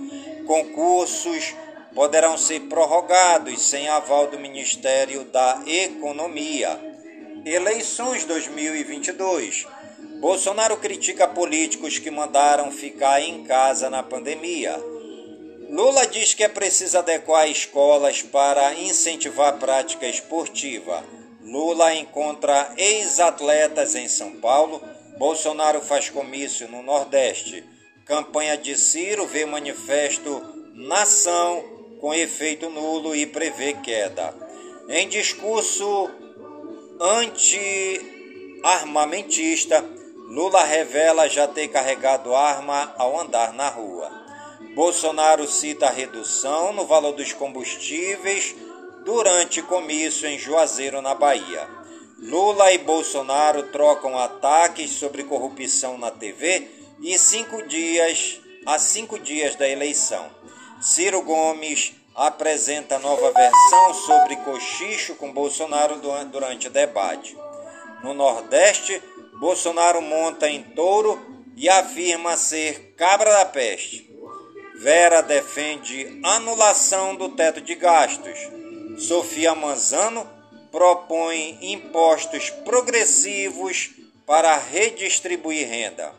Concursos 0.46 1.54
poderão 1.94 2.38
ser 2.38 2.60
prorrogados 2.60 3.60
sem 3.60 3.88
aval 3.88 4.28
do 4.28 4.38
Ministério 4.38 5.24
da 5.24 5.60
Economia. 5.66 6.78
Eleições 7.44 8.24
2022. 8.24 9.66
Bolsonaro 10.20 10.76
critica 10.78 11.28
políticos 11.28 11.98
que 11.98 12.10
mandaram 12.10 12.72
ficar 12.72 13.20
em 13.20 13.44
casa 13.44 13.88
na 13.88 14.02
pandemia. 14.02 14.76
Lula 15.70 16.06
diz 16.06 16.34
que 16.34 16.42
é 16.42 16.48
preciso 16.48 16.98
adequar 16.98 17.48
escolas 17.48 18.22
para 18.22 18.74
incentivar 18.74 19.54
a 19.54 19.56
prática 19.56 20.06
esportiva. 20.06 21.04
Lula 21.42 21.94
encontra 21.94 22.72
ex-atletas 22.76 23.94
em 23.94 24.08
São 24.08 24.32
Paulo. 24.32 24.82
Bolsonaro 25.18 25.80
faz 25.80 26.10
comício 26.10 26.66
no 26.68 26.82
Nordeste. 26.82 27.64
Campanha 28.04 28.56
de 28.56 28.76
Ciro 28.76 29.26
vê 29.26 29.44
manifesto 29.46 30.42
Nação 30.74 31.62
com 32.00 32.14
efeito 32.14 32.70
nulo 32.70 33.14
e 33.14 33.26
prevê 33.26 33.74
queda. 33.74 34.34
Em 34.88 35.08
discurso 35.08 36.10
armamentista, 38.62 39.97
Lula 40.28 40.62
revela 40.62 41.26
já 41.26 41.48
ter 41.48 41.68
carregado 41.68 42.36
arma 42.36 42.94
ao 42.98 43.18
andar 43.18 43.54
na 43.54 43.70
rua. 43.70 44.10
Bolsonaro 44.74 45.48
cita 45.48 45.86
a 45.86 45.90
redução 45.90 46.70
no 46.74 46.84
valor 46.84 47.12
dos 47.12 47.32
combustíveis 47.32 48.54
durante 49.06 49.62
comício 49.62 50.28
em 50.28 50.38
Juazeiro, 50.38 51.00
na 51.00 51.14
Bahia. 51.14 51.66
Lula 52.18 52.70
e 52.72 52.76
Bolsonaro 52.76 53.62
trocam 53.72 54.18
ataques 54.18 54.90
sobre 54.90 55.24
corrupção 55.24 55.96
na 55.96 56.10
TV 56.10 56.68
e 57.00 57.18
cinco 57.18 57.66
dias 57.66 58.38
a 58.66 58.78
cinco 58.78 59.18
dias 59.18 59.56
da 59.56 59.66
eleição. 59.66 60.28
Ciro 60.78 61.22
Gomes 61.22 61.94
apresenta 62.14 62.98
nova 62.98 63.32
versão 63.32 63.94
sobre 63.94 64.36
cochicho 64.36 65.14
com 65.14 65.32
Bolsonaro 65.32 65.96
durante 66.30 66.66
o 66.66 66.70
debate. 66.70 67.34
No 68.02 68.12
Nordeste, 68.12 69.02
Bolsonaro 69.38 70.02
monta 70.02 70.48
em 70.48 70.62
touro 70.62 71.20
e 71.56 71.68
afirma 71.68 72.36
ser 72.36 72.94
cabra 72.96 73.30
da 73.30 73.44
peste. 73.44 74.08
Vera 74.76 75.22
defende 75.22 76.20
anulação 76.22 77.14
do 77.14 77.30
teto 77.30 77.60
de 77.60 77.74
gastos. 77.74 78.38
Sofia 78.98 79.54
Manzano 79.54 80.28
propõe 80.70 81.58
impostos 81.60 82.50
progressivos 82.50 83.90
para 84.26 84.56
redistribuir 84.56 85.68
renda. 85.68 86.12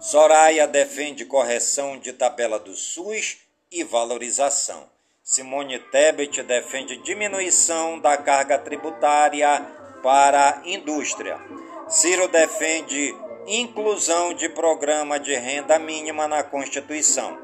Soraya 0.00 0.66
defende 0.66 1.24
correção 1.24 1.98
de 1.98 2.12
tabela 2.12 2.58
do 2.58 2.74
SUS 2.74 3.38
e 3.72 3.82
valorização. 3.82 4.88
Simone 5.22 5.78
Tebet 5.78 6.42
defende 6.42 6.96
diminuição 6.98 7.98
da 7.98 8.16
carga 8.16 8.58
tributária 8.58 9.60
para 10.02 10.50
a 10.50 10.68
indústria. 10.68 11.40
Ciro 11.88 12.26
defende 12.26 13.14
inclusão 13.46 14.34
de 14.34 14.48
programa 14.48 15.20
de 15.20 15.32
renda 15.36 15.78
mínima 15.78 16.26
na 16.26 16.42
Constituição. 16.42 17.38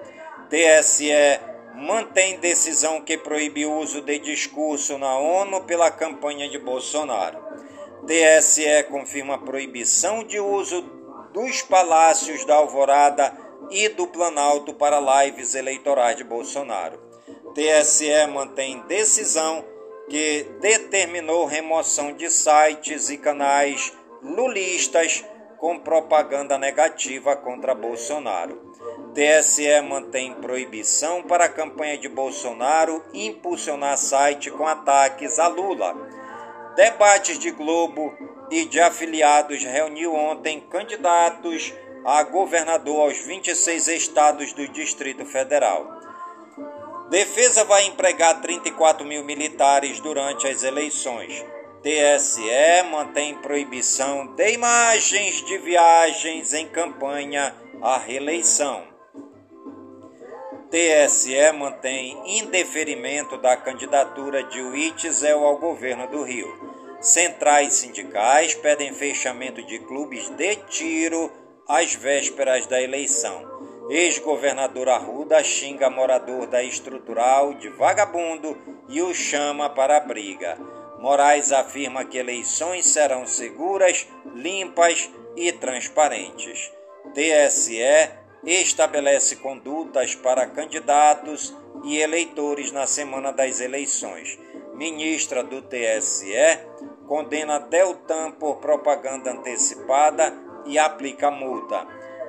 TSE 0.51 1.13
mantém 1.77 2.41
decisão 2.41 3.01
que 3.01 3.17
proíbe 3.17 3.65
o 3.65 3.79
uso 3.79 4.01
de 4.01 4.19
discurso 4.19 4.99
na 4.99 5.17
ONU 5.17 5.63
pela 5.63 5.93
campanha 5.93 6.49
de 6.49 6.59
Bolsonaro. 6.59 7.39
TSE 8.05 8.83
confirma 8.91 9.39
proibição 9.39 10.25
de 10.25 10.41
uso 10.41 10.83
dos 11.33 11.63
palácios 11.63 12.45
da 12.45 12.57
Alvorada 12.57 13.33
e 13.71 13.89
do 13.91 14.09
Planalto 14.09 14.75
para 14.75 15.25
lives 15.25 15.55
eleitorais 15.55 16.17
de 16.17 16.25
Bolsonaro. 16.25 17.01
TSE 17.55 18.27
mantém 18.27 18.83
decisão 18.89 19.65
que 20.11 20.49
determinou 20.61 21.47
remoção 21.47 22.13
de 22.13 22.29
sites 22.29 23.09
e 23.09 23.17
canais 23.17 23.93
lulistas 24.23 25.25
com 25.59 25.79
propaganda 25.79 26.57
negativa 26.57 27.37
contra 27.37 27.75
Bolsonaro. 27.75 28.73
TSE 29.15 29.81
mantém 29.83 30.35
proibição 30.35 31.23
para 31.23 31.45
a 31.45 31.49
campanha 31.49 31.99
de 31.99 32.09
Bolsonaro 32.09 33.03
impulsionar 33.13 33.97
site 33.97 34.51
com 34.51 34.67
ataques 34.67 35.39
a 35.39 35.49
Lula. 35.49 35.95
Debates 36.75 37.39
de 37.39 37.51
Globo 37.51 38.13
e 38.51 38.65
de 38.65 38.81
afiliados 38.81 39.63
reuniu 39.63 40.15
ontem 40.15 40.61
candidatos 40.61 41.73
a 42.05 42.23
governador 42.23 43.03
aos 43.03 43.19
26 43.19 43.89
estados 43.89 44.53
do 44.53 44.67
Distrito 44.69 45.25
Federal. 45.25 45.87
Defesa 47.11 47.65
vai 47.65 47.87
empregar 47.87 48.41
34 48.41 49.07
mil 49.07 49.23
militares 49.23 50.01
durante 50.01 50.49
as 50.49 50.65
eleições. 50.65 51.45
TSE 51.83 52.85
mantém 52.93 53.35
proibição 53.35 54.25
de 54.37 54.53
imagens 54.53 55.45
de 55.45 55.59
viagens 55.59 56.55
em 56.55 56.69
campanha 56.69 57.53
à 57.83 57.99
reeleição. 57.99 58.85
TSE 60.71 61.53
mantém 61.53 62.39
indeferimento 62.39 63.37
da 63.37 63.57
candidatura 63.57 64.45
de 64.45 64.63
Witzel 64.63 65.45
ao 65.45 65.59
governo 65.59 66.07
do 66.07 66.23
Rio. 66.23 66.49
Centrais 67.01 67.75
sindicais 67.75 68.55
pedem 68.55 68.95
fechamento 68.95 69.61
de 69.67 69.81
clubes 69.81 70.31
de 70.31 70.55
tiro 70.55 71.33
às 71.69 71.97
vésperas 71.97 72.65
da 72.65 72.81
eleição. 72.81 73.51
Ex-governador 73.91 74.89
Arruda 74.89 75.43
xinga 75.43 75.91
morador 75.91 76.47
da 76.47 76.63
estrutural 76.63 77.55
de 77.55 77.69
vagabundo 77.71 78.57
e 78.89 79.03
o 79.03 79.13
chama 79.13 79.69
para 79.69 79.97
a 79.97 80.01
briga. 80.01 80.57
Moraes 81.03 81.51
afirma 81.51 82.05
que 82.05 82.17
eleições 82.17 82.87
serão 82.87 83.27
seguras, 83.27 84.07
limpas 84.37 85.11
e 85.35 85.51
transparentes. 85.51 86.71
TSE 87.13 87.83
estabelece 88.45 89.35
condutas 89.35 90.15
para 90.15 90.47
candidatos 90.47 91.53
e 91.83 91.99
eleitores 91.99 92.71
na 92.71 92.87
semana 92.87 93.33
das 93.33 93.61
eleições. 93.61 94.39
Ministra 94.75 95.43
do 95.43 95.61
TSE 95.61 96.61
condena 97.09 97.59
Deltan 97.59 98.31
por 98.31 98.59
propaganda 98.59 99.33
antecipada 99.33 100.33
e 100.67 100.79
aplica 100.79 101.33
multa. 101.33 101.85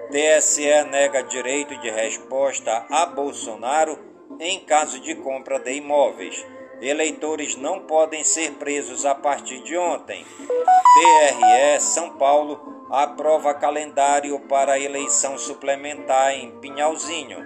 TSE 0.09 0.83
nega 0.89 1.21
direito 1.21 1.79
de 1.79 1.91
resposta 1.91 2.87
a 2.89 3.05
Bolsonaro 3.05 3.99
em 4.39 4.61
caso 4.61 4.99
de 4.99 5.13
compra 5.13 5.59
de 5.59 5.73
imóveis. 5.73 6.43
Eleitores 6.81 7.55
não 7.55 7.81
podem 7.81 8.23
ser 8.23 8.51
presos 8.53 9.05
a 9.05 9.15
partir 9.15 9.61
de 9.63 9.77
ontem. 9.77 10.25
TRE 10.25 11.79
São 11.79 12.17
Paulo 12.17 12.85
aprova 12.89 13.53
calendário 13.53 14.39
para 14.41 14.79
eleição 14.79 15.37
suplementar 15.37 16.33
em 16.33 16.51
Pinhalzinho. 16.59 17.43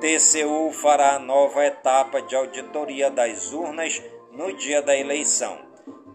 TCU 0.00 0.72
fará 0.72 1.18
nova 1.18 1.64
etapa 1.66 2.22
de 2.22 2.34
auditoria 2.34 3.10
das 3.10 3.52
urnas 3.52 4.02
no 4.32 4.52
dia 4.52 4.80
da 4.80 4.96
eleição. 4.96 5.58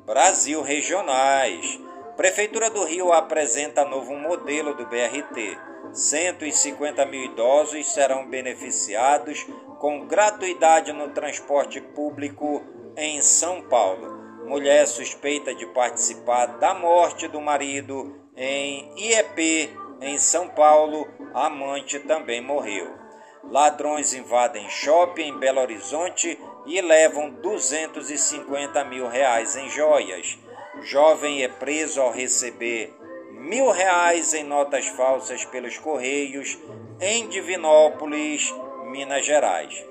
Brasil 0.05 0.61
Regionais. 0.61 1.79
Prefeitura 2.17 2.69
do 2.69 2.83
Rio 2.83 3.11
apresenta 3.11 3.85
novo 3.85 4.15
modelo 4.15 4.73
do 4.73 4.85
BRT. 4.85 5.57
150 5.91 7.05
mil 7.05 7.23
idosos 7.23 7.93
serão 7.93 8.27
beneficiados 8.27 9.45
com 9.83 10.05
gratuidade 10.05 10.93
no 10.93 11.09
transporte 11.09 11.81
público 11.81 12.63
em 12.95 13.21
São 13.21 13.63
Paulo. 13.63 14.45
Mulher 14.47 14.87
suspeita 14.87 15.53
de 15.53 15.65
participar 15.65 16.45
da 16.57 16.73
morte 16.73 17.27
do 17.27 17.41
marido 17.41 18.17
em 18.33 18.89
IEP, 18.95 19.75
em 19.99 20.17
São 20.17 20.47
Paulo, 20.47 21.05
amante 21.33 21.99
também 21.99 22.39
morreu. 22.39 22.95
Ladrões 23.43 24.13
invadem 24.13 24.69
shopping 24.69 25.23
em 25.23 25.37
Belo 25.37 25.59
Horizonte 25.59 26.39
e 26.65 26.79
levam 26.79 27.31
250 27.41 28.85
mil 28.85 29.09
reais 29.09 29.57
em 29.57 29.69
joias. 29.69 30.39
Jovem 30.83 31.43
é 31.43 31.49
preso 31.49 31.99
ao 31.99 32.09
receber 32.09 32.95
mil 33.31 33.69
reais 33.69 34.33
em 34.33 34.45
notas 34.45 34.87
falsas 34.87 35.43
pelos 35.43 35.77
Correios 35.77 36.57
em 37.01 37.27
Divinópolis, 37.27 38.49
Minas 38.93 39.25
Gerais. 39.25 39.83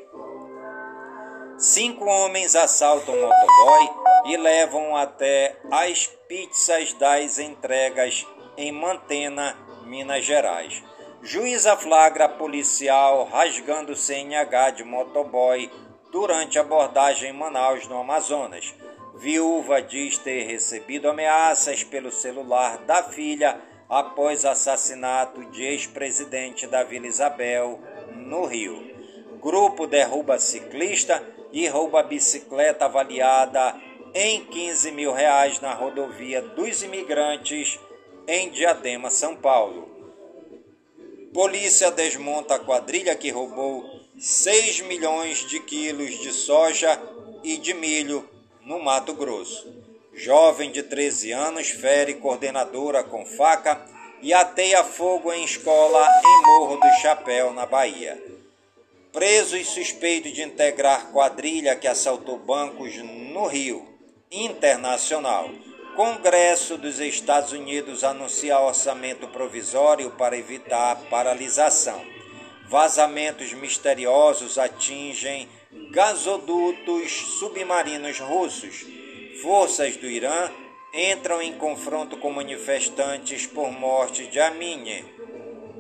Cinco 1.59 2.05
homens 2.05 2.55
assaltam 2.55 3.17
motoboy 3.17 3.91
e 4.27 4.37
levam 4.37 4.97
até 4.97 5.59
as 5.73 6.07
pizzas 6.29 6.93
das 6.93 7.41
entregas 7.41 8.25
em 8.57 8.71
Mantena, 8.71 9.57
Minas 9.85 10.25
Gerais. 10.25 10.85
Juiz 11.21 11.65
flagra 11.81 12.29
policial 12.29 13.25
rasgando 13.25 13.97
CNH 13.97 14.71
de 14.71 14.85
motoboy 14.85 15.69
durante 16.13 16.61
abordagem 16.61 17.31
em 17.31 17.33
Manaus, 17.33 17.89
no 17.89 17.99
Amazonas. 17.99 18.73
Viúva 19.17 19.83
diz 19.83 20.17
ter 20.17 20.45
recebido 20.45 21.11
ameaças 21.11 21.83
pelo 21.83 22.13
celular 22.13 22.79
da 22.79 23.03
filha 23.03 23.61
após 23.89 24.45
assassinato 24.45 25.45
de 25.47 25.65
ex-presidente 25.65 26.69
da 26.69 26.85
Vila 26.85 27.09
Isabel, 27.09 27.81
no 28.17 28.47
Rio. 28.47 28.91
Grupo 29.41 29.87
derruba 29.87 30.39
ciclista 30.39 31.23
e 31.53 31.67
rouba 31.67 32.03
bicicleta 32.03 32.85
avaliada 32.85 33.75
em 34.15 34.45
15 34.45 34.91
mil 34.93 35.13
reais 35.13 35.61
na 35.61 35.75
rodovia 35.75 36.41
dos 36.41 36.83
imigrantes 36.83 37.79
em 38.27 38.51
Diadema, 38.51 39.11
São 39.11 39.37
Paulo. 39.37 39.91
Polícia 41.33 41.91
desmonta 41.91 42.57
a 42.57 42.59
quadrilha 42.59 43.17
que 43.17 43.31
roubou 43.31 43.85
6 44.19 44.83
milhões 44.83 45.47
de 45.49 45.61
quilos 45.61 46.19
de 46.21 46.33
soja 46.33 47.01
e 47.43 47.57
de 47.57 47.73
milho 47.75 48.29
no 48.65 48.79
Mato 48.79 49.15
Grosso. 49.15 49.83
Jovem 50.15 50.71
de 50.71 50.83
13 50.83 51.33
anos 51.33 51.71
fere 51.71 52.15
coordenadora 52.15 53.03
com 53.03 53.25
faca 53.25 53.83
e 54.23 54.33
ateia 54.33 54.85
fogo 54.85 55.33
em 55.33 55.45
escola 55.45 56.09
em 56.25 56.43
Morro 56.47 56.77
do 56.77 56.89
Chapéu, 57.03 57.53
na 57.53 57.67
Bahia. 57.67 58.23
Preso 59.13 59.57
e 59.57 59.65
suspeito 59.65 60.31
de 60.31 60.43
integrar 60.43 61.11
quadrilha 61.11 61.75
que 61.75 61.89
assaltou 61.89 62.39
bancos 62.39 62.97
no 62.97 63.47
Rio 63.47 63.85
Internacional. 64.31 65.51
Congresso 65.97 66.79
dos 66.79 67.01
Estados 67.01 67.53
Unidos 67.53 68.05
anuncia 68.05 68.61
orçamento 68.61 69.27
provisório 69.27 70.13
para 70.13 70.39
evitar 70.39 70.97
paralisação. 71.11 72.03
Vazamentos 72.69 73.53
misteriosos 73.53 74.57
atingem 74.57 75.49
gasodutos 75.91 77.13
submarinos 77.39 78.21
russos. 78.21 78.87
Forças 79.43 79.97
do 79.97 80.07
Irã 80.07 80.49
entram 80.93 81.41
em 81.41 81.55
confronto 81.55 82.19
com 82.19 82.31
manifestantes 82.31 83.47
por 83.47 83.71
morte 83.73 84.27
de 84.27 84.39
Amine. 84.39 85.05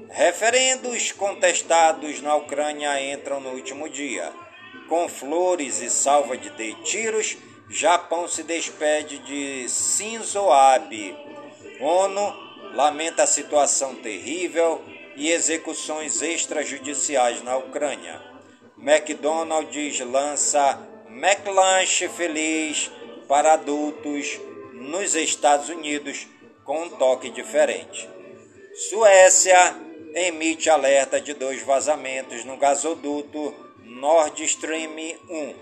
Referendos 0.08 1.12
contestados 1.12 2.22
na 2.22 2.34
Ucrânia 2.34 3.12
entram 3.12 3.38
no 3.40 3.50
último 3.50 3.88
dia. 3.90 4.32
Com 4.88 5.08
flores 5.08 5.82
e 5.82 5.90
salva 5.90 6.36
de 6.36 6.50
tiros, 6.82 7.36
Japão 7.68 8.26
se 8.26 8.42
despede 8.42 9.18
de 9.18 9.68
Shinzo 9.68 10.50
Abe. 10.50 11.14
ONU 11.80 12.34
lamenta 12.74 13.24
a 13.24 13.26
situação 13.26 13.94
terrível 13.96 14.82
e 15.14 15.30
execuções 15.30 16.22
extrajudiciais 16.22 17.42
na 17.42 17.56
Ucrânia. 17.56 18.20
McDonald's 18.78 20.00
lança 20.00 20.78
McLanche 21.08 22.08
Feliz 22.08 22.90
para 23.28 23.52
adultos 23.54 24.40
nos 24.82 25.14
Estados 25.14 25.68
Unidos 25.68 26.26
com 26.64 26.82
um 26.82 26.90
toque 26.90 27.30
diferente. 27.30 28.08
Suécia 28.74 29.76
emite 30.14 30.68
alerta 30.68 31.20
de 31.20 31.34
dois 31.34 31.62
vazamentos 31.62 32.44
no 32.44 32.56
gasoduto 32.56 33.54
Nord 33.84 34.42
Stream 34.44 34.96
1. 35.28 35.54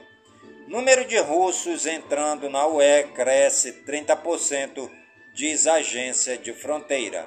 Número 0.68 1.04
de 1.04 1.18
russos 1.18 1.87
entrando 1.87 2.48
na 2.48 2.66
UE 2.66 3.04
cresce 3.14 3.85
30%, 3.85 4.90
diz 5.35 5.66
a 5.66 5.74
agência 5.74 6.38
de 6.38 6.52
fronteira. 6.52 7.26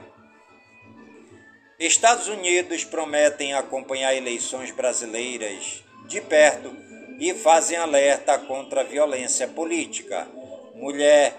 Estados 1.79 2.27
Unidos 2.27 2.84
prometem 2.86 3.53
acompanhar 3.53 4.15
eleições 4.15 4.71
brasileiras 4.71 5.84
de 6.08 6.21
perto 6.21 6.73
e 7.19 7.34
fazem 7.34 7.77
alerta 7.77 8.38
contra 8.38 8.82
a 8.82 8.86
violência 8.86 9.47
política. 9.47 10.27
Mulher 10.75 11.36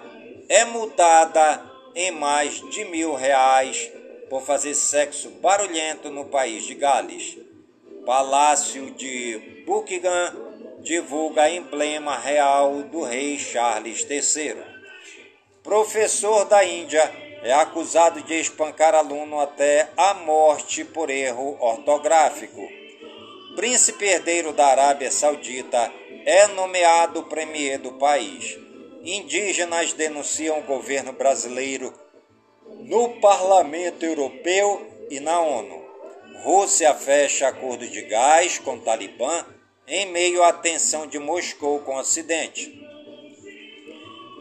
é 0.49 0.65
multada 0.65 1.63
em 1.95 2.11
mais 2.11 2.61
de 2.71 2.85
mil 2.85 3.15
reais 3.15 3.91
por 4.29 4.43
fazer 4.43 4.75
sexo 4.75 5.31
barulhento 5.31 6.11
no 6.11 6.25
país 6.27 6.65
de 6.65 6.75
Gales. 6.75 7.39
Palácio 8.05 8.91
de 8.91 9.63
Buckingham 9.67 10.55
divulga 10.81 11.49
emblema 11.49 12.19
real 12.19 12.83
do 12.83 13.03
rei 13.03 13.39
Charles 13.39 14.07
III. 14.09 14.57
Professor 15.63 16.45
da 16.45 16.63
Índia 16.65 17.01
é 17.43 17.53
acusado 17.53 18.23
de 18.23 18.35
espancar 18.35 18.95
aluno 18.95 19.41
até 19.41 19.89
a 19.97 20.15
morte 20.15 20.85
por 20.85 21.09
erro 21.09 21.57
ortográfico. 21.61 22.69
Príncipe 23.57 24.05
herdeiro 24.05 24.53
da 24.53 24.67
Arábia 24.67 25.11
Saudita 25.11 25.93
é 26.27 26.49
nomeado 26.49 27.23
premier 27.25 27.79
do 27.79 27.93
país. 27.93 28.64
Indígenas 29.05 29.93
denunciam 29.93 30.61
o 30.61 30.63
governo 30.63 31.13
brasileiro 31.13 31.93
no 32.85 33.21
Parlamento 33.21 34.03
Europeu 34.03 35.07
e 35.11 35.21
na 35.21 35.39
ONU. 35.43 35.85
Rússia 36.43 36.95
fecha 36.95 37.49
acordo 37.49 37.87
de 37.87 38.01
gás 38.01 38.59
com 38.59 38.79
Talibã 38.79 39.45
em 39.87 40.07
meio 40.07 40.43
à 40.43 40.55
tensão 40.55 41.07
de 41.07 41.19
Moscou 41.19 41.81
com 41.81 41.97
o 41.97 41.99
Ocidente. 41.99 42.83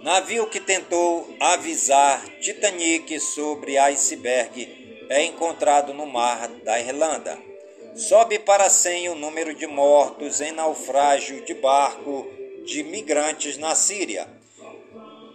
Navio 0.02 0.48
que 0.48 0.62
tentou 0.62 1.36
avisar 1.42 2.26
Titanic 2.40 3.20
sobre 3.20 3.78
iceberg 3.78 5.06
é 5.10 5.26
encontrado 5.26 5.94
no 5.94 6.06
mar 6.06 6.48
da 6.64 6.80
Irlanda. 6.80 7.38
Sobe 7.98 8.40
para 8.40 8.70
100 8.70 9.10
o 9.10 9.16
número 9.16 9.54
de 9.54 9.68
mortos 9.68 10.40
em 10.40 10.54
naufrágio 10.54 11.44
de 11.44 11.54
barco 11.54 12.26
de 12.66 12.82
migrantes 12.82 13.58
na 13.58 13.76
Síria 13.76 14.33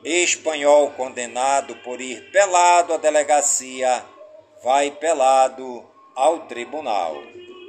espanhol 0.05 0.93
condenado 0.93 1.77
por 1.77 2.01
ir 2.01 2.31
pelado 2.31 2.95
à 2.95 2.97
delegacia 2.97 4.05
vai 4.63 4.91
pelado 4.91 5.85
ao 6.15 6.47
tribunal. 6.47 7.17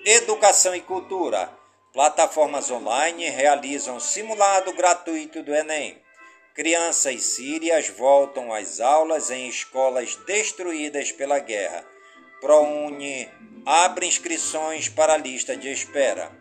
Educação 0.06 0.76
e 0.76 0.82
cultura. 0.82 1.50
Plataformas 1.94 2.70
online 2.70 3.30
realizam 3.30 4.00
simulado 4.00 4.74
gratuito 4.74 5.42
do 5.42 5.54
Enem. 5.54 5.98
Crianças 6.54 7.24
sírias 7.24 7.90
voltam 7.90 8.54
às 8.54 8.80
aulas 8.80 9.32
em 9.32 9.48
escolas 9.48 10.16
destruídas 10.28 11.12
pela 11.12 11.40
guerra. 11.40 11.86
ProUni 12.42 13.30
abre 13.66 14.06
inscrições 14.06 14.88
para 14.88 15.14
a 15.14 15.18
lista 15.18 15.56
de 15.56 15.72
espera. 15.72 16.32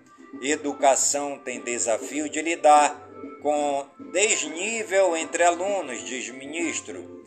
Educação 0.43 1.39
tem 1.39 1.61
desafio 1.61 2.29
de 2.29 2.41
lidar 2.43 3.08
com 3.49 3.87
desnível 4.13 5.17
entre 5.17 5.43
alunos, 5.43 6.05
diz 6.05 6.29
ministro. 6.29 7.25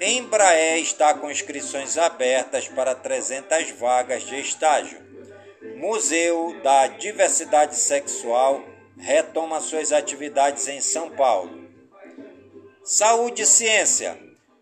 Embraer 0.00 0.80
está 0.80 1.12
com 1.14 1.28
inscrições 1.28 1.98
abertas 1.98 2.68
para 2.68 2.94
300 2.94 3.72
vagas 3.72 4.22
de 4.22 4.38
estágio. 4.38 5.02
Museu 5.74 6.54
da 6.62 6.86
Diversidade 6.86 7.74
Sexual 7.74 8.62
retoma 8.96 9.60
suas 9.60 9.90
atividades 9.90 10.68
em 10.68 10.80
São 10.80 11.10
Paulo. 11.10 11.68
Saúde 12.84 13.42
e 13.42 13.46
Ciência. 13.46 14.16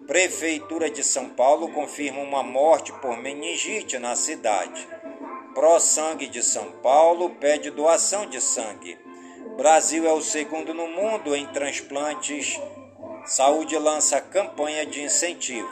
Prefeitura 0.07 0.89
de 0.89 1.05
São 1.05 1.29
Paulo 1.29 1.69
confirma 1.75 2.23
uma 2.23 2.43
morte 2.43 2.91
por 3.03 3.19
meningite 3.19 3.99
na 3.99 4.17
cidade. 4.17 4.89
Pro 5.53 5.79
Sangue 5.79 6.27
de 6.27 6.43
São 6.43 6.73
Paulo 6.81 7.35
pede 7.35 7.71
doação 7.71 8.25
de 8.25 8.41
sangue. 8.41 8.99
Brasil 9.57 10.07
é 10.07 10.13
o 10.13 10.23
segundo 10.23 10.73
no 10.73 10.89
mundo 10.89 11.37
em 11.37 11.47
transplantes. 11.47 12.59
Saúde 13.27 13.77
lança 13.77 14.21
campanha 14.21 14.87
de 14.87 15.03
incentivo. 15.03 15.71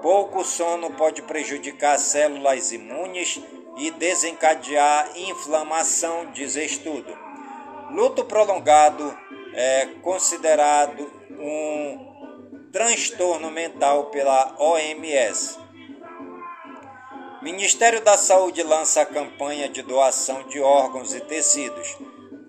Pouco 0.00 0.42
sono 0.44 0.90
pode 0.94 1.22
prejudicar 1.22 1.98
células 1.98 2.72
imunes 2.72 3.40
e 3.76 3.90
desencadear 3.90 5.10
inflamação, 5.16 6.32
diz 6.32 6.56
estudo. 6.56 7.16
Luto 7.90 8.24
prolongado 8.24 9.16
é 9.54 9.86
considerado 10.00 11.10
um 11.38 12.70
transtorno 12.72 13.50
mental 13.50 14.06
pela 14.06 14.56
OMS. 14.58 15.58
Ministério 17.42 18.00
da 18.00 18.16
Saúde 18.16 18.62
lança 18.62 19.04
campanha 19.04 19.68
de 19.68 19.82
doação 19.82 20.44
de 20.48 20.60
órgãos 20.60 21.14
e 21.14 21.20
tecidos. 21.20 21.98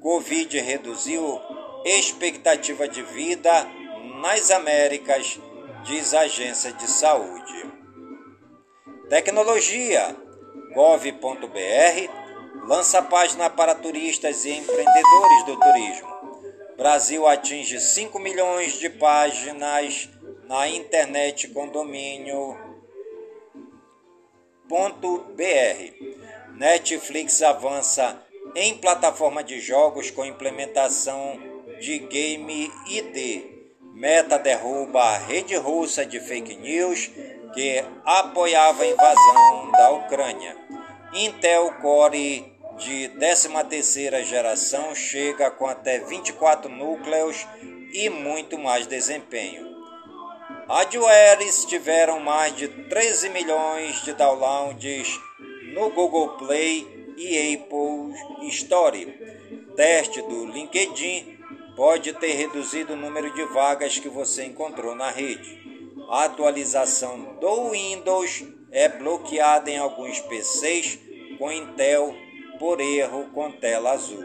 Covid 0.04 0.60
reduziu 0.60 1.40
expectativa 1.86 2.90
de 2.90 3.02
vida 3.02 3.50
nas 4.20 4.52
Américas, 4.52 5.40
diz 5.86 6.14
a 6.14 6.22
agência 6.22 6.74
de 6.74 6.90
saúde. 6.90 7.72
Tecnologia. 9.08 10.14
Gov.br 10.74 12.68
lança 12.68 13.02
página 13.02 13.50
para 13.50 13.76
turistas 13.76 14.44
e 14.44 14.52
empreendedores 14.52 15.46
do 15.46 15.58
turismo. 15.58 16.14
Brasil 16.76 17.26
atinge 17.26 17.80
5 17.80 18.20
milhões 18.20 18.74
de 18.74 18.90
páginas 18.90 20.10
na 20.50 20.68
internet 20.68 21.48
com 21.48 21.70
domínio 21.70 22.58
.br. 24.68 25.94
Netflix 26.58 27.42
avança 27.42 28.22
em 28.56 28.78
plataforma 28.78 29.44
de 29.44 29.60
jogos 29.60 30.12
com 30.12 30.26
implementação 30.26 31.40
de 31.80 32.00
Game 32.00 32.72
ID. 32.88 33.54
Meta 33.94 34.38
derruba 34.38 35.02
a 35.02 35.18
rede 35.18 35.56
russa 35.56 36.06
de 36.06 36.20
fake 36.20 36.56
news 36.56 37.10
que 37.54 37.84
apoiava 38.04 38.84
a 38.84 38.88
invasão 38.88 39.72
da 39.72 39.92
Ucrânia. 39.92 40.58
Intel 41.14 41.72
Core 41.82 42.54
de 42.78 43.12
13ª 43.20 44.24
geração 44.24 44.96
chega 44.96 45.52
com 45.52 45.68
até 45.68 46.00
24 46.00 46.70
núcleos 46.70 47.46
e 47.94 48.10
muito 48.10 48.58
mais 48.58 48.88
desempenho. 48.88 49.72
Adwares 50.68 51.66
tiveram 51.66 52.20
mais 52.20 52.56
de 52.56 52.68
13 52.68 53.30
milhões 53.30 54.04
de 54.04 54.14
downloads 54.14 55.20
no 55.74 55.90
Google 55.92 56.30
Play 56.38 56.93
e 57.18 57.56
Apple 57.56 58.48
Store. 58.50 59.06
Teste 59.76 60.22
do 60.22 60.46
LinkedIn 60.46 61.40
pode 61.76 62.14
ter 62.14 62.34
reduzido 62.34 62.94
o 62.94 62.98
número 62.98 63.34
de 63.34 63.44
vagas 63.46 63.98
que 64.00 64.10
você 64.10 64.46
encontrou 64.46 64.96
na 64.96 65.10
rede. 65.10 65.62
A 66.10 66.26
atualização 66.26 67.38
do 67.40 67.72
Windows 67.72 68.44
é 68.72 68.88
bloqueada 68.90 69.70
em 69.70 69.78
alguns 69.78 70.20
PCs 70.20 71.00
com 71.38 71.52
Intel 71.52 72.16
por 72.60 72.80
erro 72.80 73.30
com 73.34 73.52
tela 73.52 73.92
azul. 73.92 74.24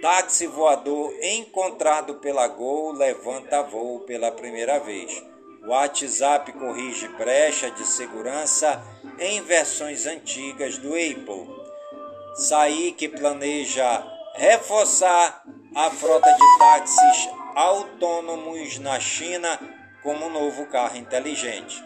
Táxi 0.00 0.48
voador 0.48 1.14
encontrado 1.22 2.16
pela 2.16 2.48
Gol 2.48 2.92
levanta 2.92 3.62
voo 3.62 4.00
pela 4.00 4.32
primeira 4.32 4.80
vez. 4.80 5.22
WhatsApp 5.64 6.52
corrige 6.54 7.06
brecha 7.08 7.70
de 7.70 7.86
segurança 7.86 8.82
em 9.20 9.40
versões 9.42 10.06
antigas 10.06 10.76
do 10.78 10.88
Apple. 10.88 11.61
SAIC 12.34 13.08
planeja 13.08 14.02
reforçar 14.34 15.44
a 15.74 15.90
frota 15.90 16.32
de 16.32 16.58
táxis 16.58 17.28
autônomos 17.54 18.78
na 18.78 18.98
China 18.98 19.60
como 20.02 20.30
novo 20.30 20.64
carro 20.66 20.96
inteligente. 20.96 21.84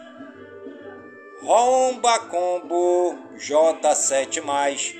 Romba 1.43 2.19
Combo 2.19 3.17
J7+, 3.35 4.95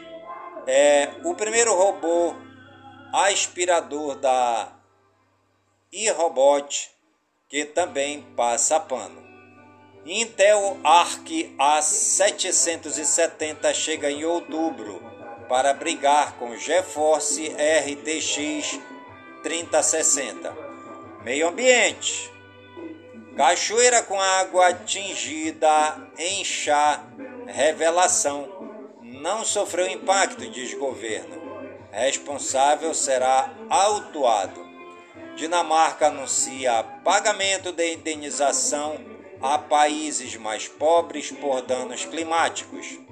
é 0.68 1.12
o 1.24 1.34
primeiro 1.34 1.74
robô 1.74 2.36
aspirador 3.14 4.16
da 4.16 4.74
iRobot 5.94 6.92
que 7.48 7.64
também 7.64 8.22
passa 8.36 8.82
pano. 8.82 9.26
Intel 10.06 10.78
Arc 10.84 11.26
A770 11.58 13.74
chega 13.74 14.12
em 14.12 14.26
outubro 14.26 15.17
para 15.48 15.74
brigar 15.74 16.34
com 16.34 16.56
GeForce 16.56 17.48
RTX 17.50 18.80
3060. 19.44 20.54
Meio 21.24 21.48
ambiente. 21.48 22.32
Cachoeira 23.36 24.02
com 24.02 24.20
água 24.20 24.74
tingida 24.74 26.10
em 26.18 26.44
chá. 26.44 27.04
Revelação. 27.46 28.48
Não 29.02 29.46
sofreu 29.46 29.88
impacto, 29.88 30.50
diz 30.50 30.74
governo. 30.74 31.38
Responsável 31.92 32.94
será 32.94 33.52
autuado. 33.70 34.68
Dinamarca 35.36 36.08
anuncia 36.08 36.84
pagamento 37.04 37.72
de 37.72 37.94
indenização 37.94 39.00
a 39.42 39.58
países 39.58 40.36
mais 40.36 40.68
pobres 40.68 41.32
por 41.32 41.62
danos 41.62 42.06
climáticos. 42.06 43.07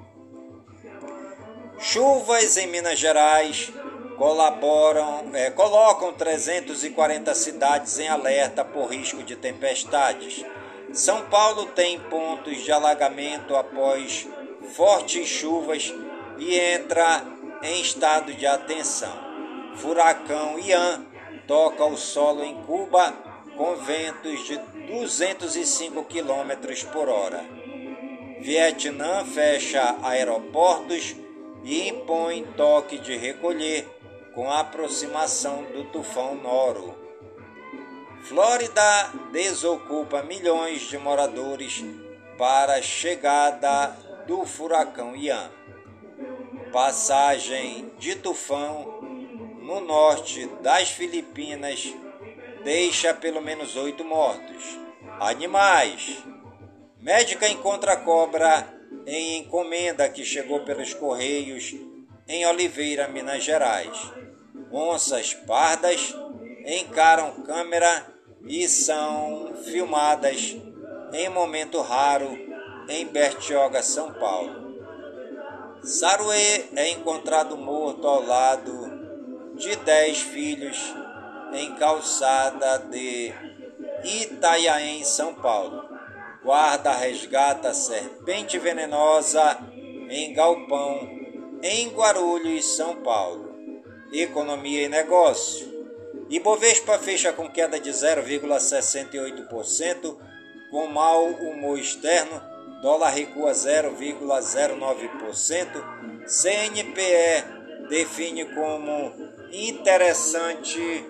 Chuvas 1.78 2.56
em 2.56 2.66
Minas 2.68 2.98
Gerais 2.98 3.70
colaboram, 4.16 5.30
é, 5.34 5.50
colocam 5.50 6.12
340 6.14 7.34
cidades 7.34 7.98
em 7.98 8.08
alerta 8.08 8.64
por 8.64 8.86
risco 8.86 9.22
de 9.22 9.36
tempestades. 9.36 10.42
São 10.92 11.26
Paulo 11.26 11.66
tem 11.66 12.00
pontos 12.00 12.62
de 12.62 12.72
alagamento 12.72 13.54
após 13.54 14.26
fortes 14.74 15.28
chuvas 15.28 15.92
e 16.38 16.58
entra 16.58 17.22
em 17.62 17.82
estado 17.82 18.32
de 18.32 18.46
atenção. 18.46 19.12
Furacão 19.76 20.58
Ian 20.58 21.04
toca 21.46 21.84
o 21.84 21.96
solo 21.96 22.42
em 22.42 22.54
Cuba 22.62 23.12
com 23.54 23.76
ventos 23.76 24.46
de 24.46 24.58
205 24.88 26.04
km 26.04 26.90
por 26.90 27.10
hora. 27.10 27.44
Vietnã 28.40 29.24
fecha 29.24 29.96
aeroportos 30.02 31.16
e 31.66 31.88
impõe 31.88 32.44
toque 32.56 32.96
de 32.96 33.16
recolher 33.16 33.84
com 34.32 34.48
a 34.48 34.60
aproximação 34.60 35.64
do 35.64 35.82
tufão 35.86 36.36
Noro. 36.36 36.94
Flórida 38.22 39.12
desocupa 39.32 40.22
milhões 40.22 40.82
de 40.82 40.96
moradores 40.96 41.84
para 42.38 42.74
a 42.74 42.82
chegada 42.82 43.88
do 44.28 44.46
furacão 44.46 45.16
Ian. 45.16 45.50
Passagem 46.72 47.90
de 47.98 48.14
tufão 48.14 49.00
no 49.60 49.80
norte 49.80 50.46
das 50.62 50.90
Filipinas 50.90 51.92
deixa 52.62 53.12
pelo 53.12 53.42
menos 53.42 53.74
oito 53.74 54.04
mortos. 54.04 54.78
Animais. 55.18 56.22
Médica 57.00 57.48
encontra 57.48 57.96
cobra 57.96 58.75
em 59.06 59.38
encomenda 59.38 60.08
que 60.08 60.24
chegou 60.24 60.60
pelos 60.60 60.94
Correios 60.94 61.74
em 62.28 62.46
Oliveira, 62.46 63.08
Minas 63.08 63.44
Gerais. 63.44 64.12
Onças 64.72 65.32
pardas 65.32 66.14
encaram 66.66 67.42
câmera 67.42 68.06
e 68.46 68.68
são 68.68 69.54
filmadas 69.64 70.56
em 71.12 71.28
momento 71.28 71.80
raro 71.80 72.36
em 72.88 73.06
Bertioga, 73.06 73.82
São 73.82 74.12
Paulo. 74.12 74.66
Saruê 75.82 76.64
é 76.74 76.90
encontrado 76.90 77.56
morto 77.56 78.06
ao 78.08 78.24
lado 78.24 79.54
de 79.54 79.76
dez 79.76 80.20
filhos 80.20 80.94
em 81.52 81.74
calçada 81.76 82.78
de 82.78 83.32
Itaiaém, 84.04 85.04
São 85.04 85.34
Paulo. 85.34 85.85
Guarda 86.46 86.92
resgata 86.92 87.74
serpente 87.74 88.56
venenosa 88.56 89.58
em 90.08 90.32
galpão 90.32 91.10
em 91.60 91.88
Guarulhos, 91.88 92.76
São 92.76 93.02
Paulo. 93.02 93.52
Economia 94.12 94.84
e 94.84 94.88
negócio. 94.88 95.66
Ibovespa 96.30 97.00
fecha 97.00 97.32
com 97.32 97.50
queda 97.50 97.80
de 97.80 97.90
0,68%, 97.90 100.16
com 100.70 100.86
mau 100.86 101.24
humor 101.24 101.80
externo, 101.80 102.40
dólar 102.80 103.10
recua 103.10 103.50
0,09%, 103.50 106.28
CNPE 106.28 107.88
define 107.88 108.44
como 108.54 109.12
interessante, 109.50 111.04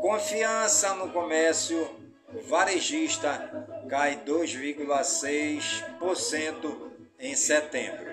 Confiança 0.00 0.94
no 0.94 1.12
comércio 1.12 1.90
varejista 2.48 3.66
cai 3.86 4.22
2,6% 4.24 6.90
em 7.18 7.36
setembro. 7.36 8.10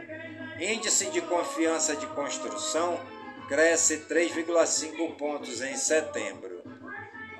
Índice 0.59 1.05
de 1.05 1.21
confiança 1.21 1.95
de 1.95 2.07
construção 2.07 2.99
cresce 3.47 3.99
3,5 4.09 5.15
pontos 5.15 5.61
em 5.61 5.77
setembro. 5.77 6.50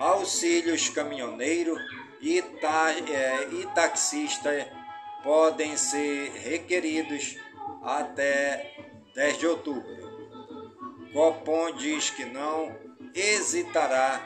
Auxílios 0.02 0.89
caminhoneiro 0.89 1.78
e, 2.20 2.41
ta, 2.41 2.91
é, 2.91 3.47
e 3.52 3.68
taxista 3.76 4.49
podem 5.24 5.78
ser 5.78 6.32
requeridos 6.32 7.38
até 7.84 8.76
10 9.14 9.38
de 9.38 9.45
outubro. 9.45 10.02
Copom 11.14 11.72
diz 11.74 12.10
que 12.10 12.26
não 12.26 12.76
hesitará 13.14 14.24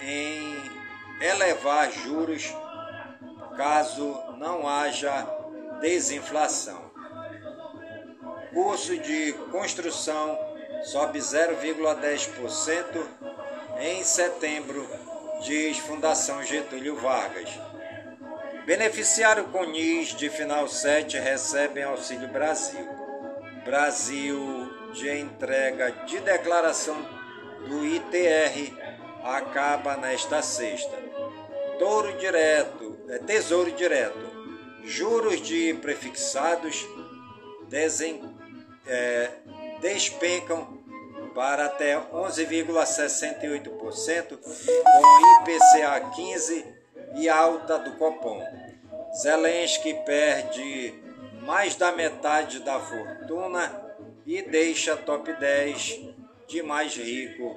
em 0.00 0.56
elevar 1.20 1.92
juros 1.92 2.52
caso 3.56 4.18
não 4.38 4.68
haja 4.68 5.24
desinflação. 5.80 6.90
Curso 8.52 8.98
de 8.98 9.32
construção 9.52 10.36
sobe 10.82 11.20
0,10% 11.20 13.06
em 13.78 14.02
setembro, 14.02 14.86
diz 15.42 15.78
Fundação 15.78 16.42
Getúlio 16.44 16.96
Vargas. 16.96 17.50
Beneficiário 18.64 19.44
com 19.48 19.64
NIS 19.64 20.14
de 20.14 20.30
final 20.30 20.68
7 20.68 21.18
recebem 21.18 21.82
Auxílio 21.82 22.28
Brasil. 22.28 22.88
Brasil 23.64 24.70
de 24.92 25.10
entrega 25.18 25.90
de 26.06 26.20
declaração 26.20 26.96
do 27.66 27.84
ITR 27.84 28.72
acaba 29.24 29.96
nesta 29.96 30.42
sexta. 30.42 30.96
Touro 31.78 32.16
direto, 32.18 32.98
é, 33.08 33.18
tesouro 33.18 33.72
direto, 33.72 34.30
juros 34.84 35.40
de 35.40 35.74
prefixados 35.74 36.86
desen, 37.68 38.22
é, 38.86 39.30
despencam 39.80 40.81
para 41.34 41.66
até 41.66 41.98
11,68%, 41.98 44.38
com 44.38 45.42
IPCA 45.42 46.00
15 46.14 46.64
e 47.16 47.28
alta 47.28 47.78
do 47.78 47.92
Copom. 47.92 48.42
Zelensky 49.20 49.92
perde 50.06 50.94
mais 51.42 51.76
da 51.76 51.92
metade 51.92 52.60
da 52.60 52.80
fortuna 52.80 53.82
e 54.24 54.40
deixa 54.42 54.96
top 54.96 55.32
10 55.32 56.00
de 56.48 56.62
mais 56.62 56.96
rico 56.96 57.56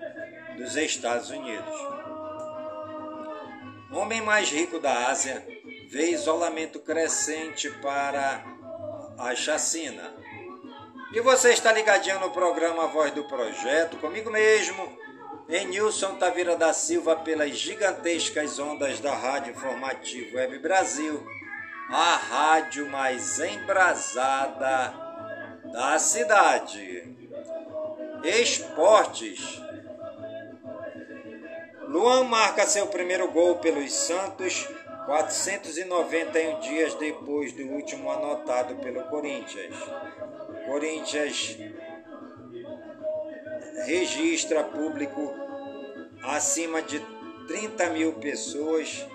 dos 0.58 0.76
Estados 0.76 1.30
Unidos. 1.30 1.76
Homem 3.92 4.22
mais 4.22 4.50
rico 4.50 4.80
da 4.80 5.08
Ásia 5.08 5.46
vê 5.90 6.12
isolamento 6.12 6.80
crescente 6.80 7.70
para 7.82 8.44
a 9.18 9.36
chacina. 9.36 10.14
E 11.16 11.22
você 11.22 11.54
está 11.54 11.72
ligadinho 11.72 12.20
no 12.20 12.30
programa 12.30 12.88
Voz 12.88 13.10
do 13.14 13.24
Projeto, 13.24 13.96
comigo 14.00 14.30
mesmo, 14.30 15.00
em 15.48 15.66
Nilson 15.66 16.16
Tavira 16.16 16.58
da 16.58 16.74
Silva, 16.74 17.16
pelas 17.16 17.52
gigantescas 17.52 18.60
ondas 18.60 19.00
da 19.00 19.16
Rádio 19.16 19.52
Informativo 19.52 20.36
Web 20.36 20.60
Brasil, 20.60 21.26
a 21.90 22.18
rádio 22.18 22.90
mais 22.90 23.40
embrasada 23.40 24.94
da 25.72 25.98
cidade. 26.00 27.16
Esportes. 28.22 29.62
Luan 31.88 32.26
marca 32.26 32.68
seu 32.68 32.88
primeiro 32.88 33.32
gol 33.32 33.56
pelos 33.60 33.94
Santos 33.94 34.68
491 35.06 36.60
dias 36.60 36.94
depois 36.96 37.54
do 37.54 37.64
último 37.68 38.12
anotado 38.12 38.76
pelo 38.78 39.04
Corinthians. 39.04 39.76
Corinthians 40.66 41.58
registra 43.86 44.64
público 44.64 45.34
acima 46.24 46.82
de 46.82 47.00
30 47.48 47.90
mil 47.92 48.14
pessoas 48.14 49.06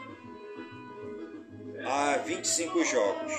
a 1.84 2.16
25 2.18 2.84
jogos. 2.84 3.32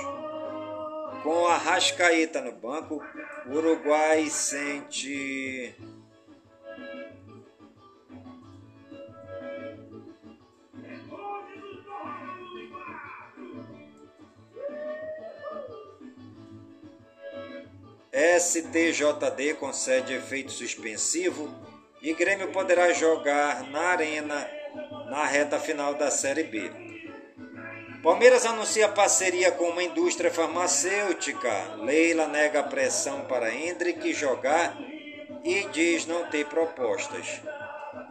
Com 1.23 1.47
a 1.47 1.57
Rascaeta 1.57 2.41
no 2.41 2.51
banco, 2.53 3.01
o 3.45 3.53
Uruguai 3.55 4.29
sente 4.29 5.75
STJD 18.41 19.53
concede 19.59 20.13
efeito 20.13 20.51
suspensivo 20.51 21.47
e 22.01 22.11
Grêmio 22.13 22.51
poderá 22.51 22.91
jogar 22.91 23.63
na 23.69 23.81
Arena 23.81 24.49
na 25.09 25.25
reta 25.25 25.59
final 25.59 25.93
da 25.93 26.09
Série 26.09 26.43
B. 26.43 26.71
Palmeiras 28.01 28.43
anuncia 28.47 28.89
parceria 28.89 29.51
com 29.51 29.65
uma 29.65 29.83
indústria 29.83 30.31
farmacêutica. 30.31 31.75
Leila 31.77 32.27
nega 32.27 32.63
pressão 32.63 33.25
para 33.25 33.53
Hendrick 33.53 34.11
jogar 34.11 34.75
e 35.43 35.67
diz 35.71 36.07
não 36.07 36.27
ter 36.31 36.47
propostas. 36.47 37.41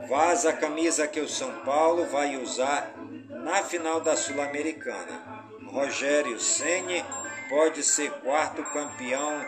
Vaza 0.08 0.50
a 0.50 0.56
camisa 0.56 1.08
que 1.08 1.18
o 1.18 1.28
São 1.28 1.64
Paulo 1.64 2.06
vai 2.06 2.36
usar 2.36 2.94
na 3.28 3.64
final 3.64 4.00
da 4.00 4.16
Sul-Americana. 4.16 5.44
Rogério 5.66 6.38
Ceni 6.38 7.04
pode 7.48 7.82
ser 7.82 8.12
quarto 8.20 8.62
campeão 8.62 9.44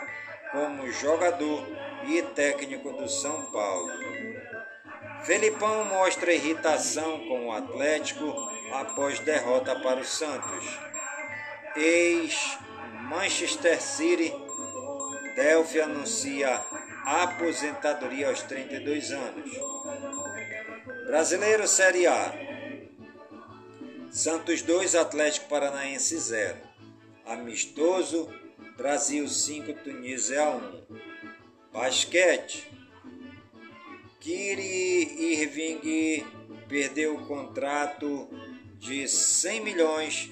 como 0.53 0.89
jogador 0.91 1.67
e 2.05 2.21
técnico 2.21 2.93
do 2.93 3.09
São 3.09 3.51
Paulo. 3.51 3.91
Felipão 5.23 5.83
mostra 5.85 6.31
irritação 6.31 7.27
com 7.27 7.47
o 7.47 7.51
Atlético 7.51 8.31
após 8.71 9.19
derrota 9.19 9.75
para 9.79 9.99
o 9.99 10.05
Santos. 10.05 10.79
Ex-Manchester 11.75 13.81
City, 13.81 14.31
Delphi 15.35 15.81
anuncia 15.81 16.61
aposentadoria 17.03 18.27
aos 18.27 18.43
32 18.43 19.11
anos. 19.11 19.51
Brasileiro 21.07 21.67
Série 21.67 22.05
A. 22.05 22.31
Santos 24.11 24.61
2, 24.61 24.93
Atlético 24.93 25.49
Paranaense 25.49 26.15
0. 26.15 26.57
Amistoso 27.25 28.42
Brasil 28.83 29.25
5, 29.29 29.75
Tunísia 29.75 30.43
1. 30.43 30.83
Basquete. 31.71 32.69
Kiri 34.19 35.39
Irving 35.41 36.27
perdeu 36.67 37.15
o 37.15 37.25
contrato 37.25 38.27
de 38.79 39.07
100 39.07 39.61
milhões 39.61 40.31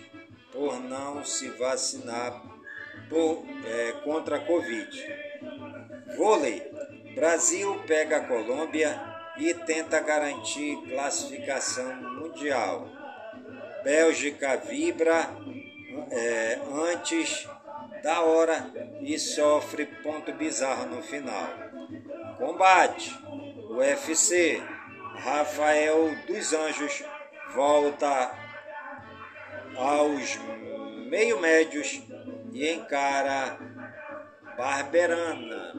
por 0.51 0.81
não 0.81 1.23
se 1.23 1.47
vacinar 1.51 2.43
por, 3.07 3.45
é, 3.65 3.93
contra 4.03 4.35
a 4.35 4.45
Covid. 4.45 5.01
Vôlei. 6.17 6.61
Brasil 7.15 7.81
pega 7.87 8.17
a 8.17 8.27
Colômbia 8.27 9.01
e 9.37 9.53
tenta 9.53 10.01
garantir 10.01 10.75
classificação 10.89 11.95
mundial. 11.95 12.89
Bélgica 13.81 14.57
vibra 14.57 15.29
é, 16.11 16.59
antes 16.91 17.47
da 18.03 18.21
hora 18.21 18.71
e 19.01 19.17
sofre 19.19 19.85
ponto 19.85 20.31
bizarro 20.33 20.85
no 20.87 21.01
final. 21.01 21.49
Combate: 22.37 23.11
UFC. 23.69 24.61
Rafael 25.13 26.15
dos 26.25 26.53
Anjos 26.53 27.03
volta 27.53 28.31
aos 29.75 30.39
meio 31.09 31.39
médios 31.39 32.01
e 32.53 32.71
encara 32.71 33.57
Barberana. 34.57 35.73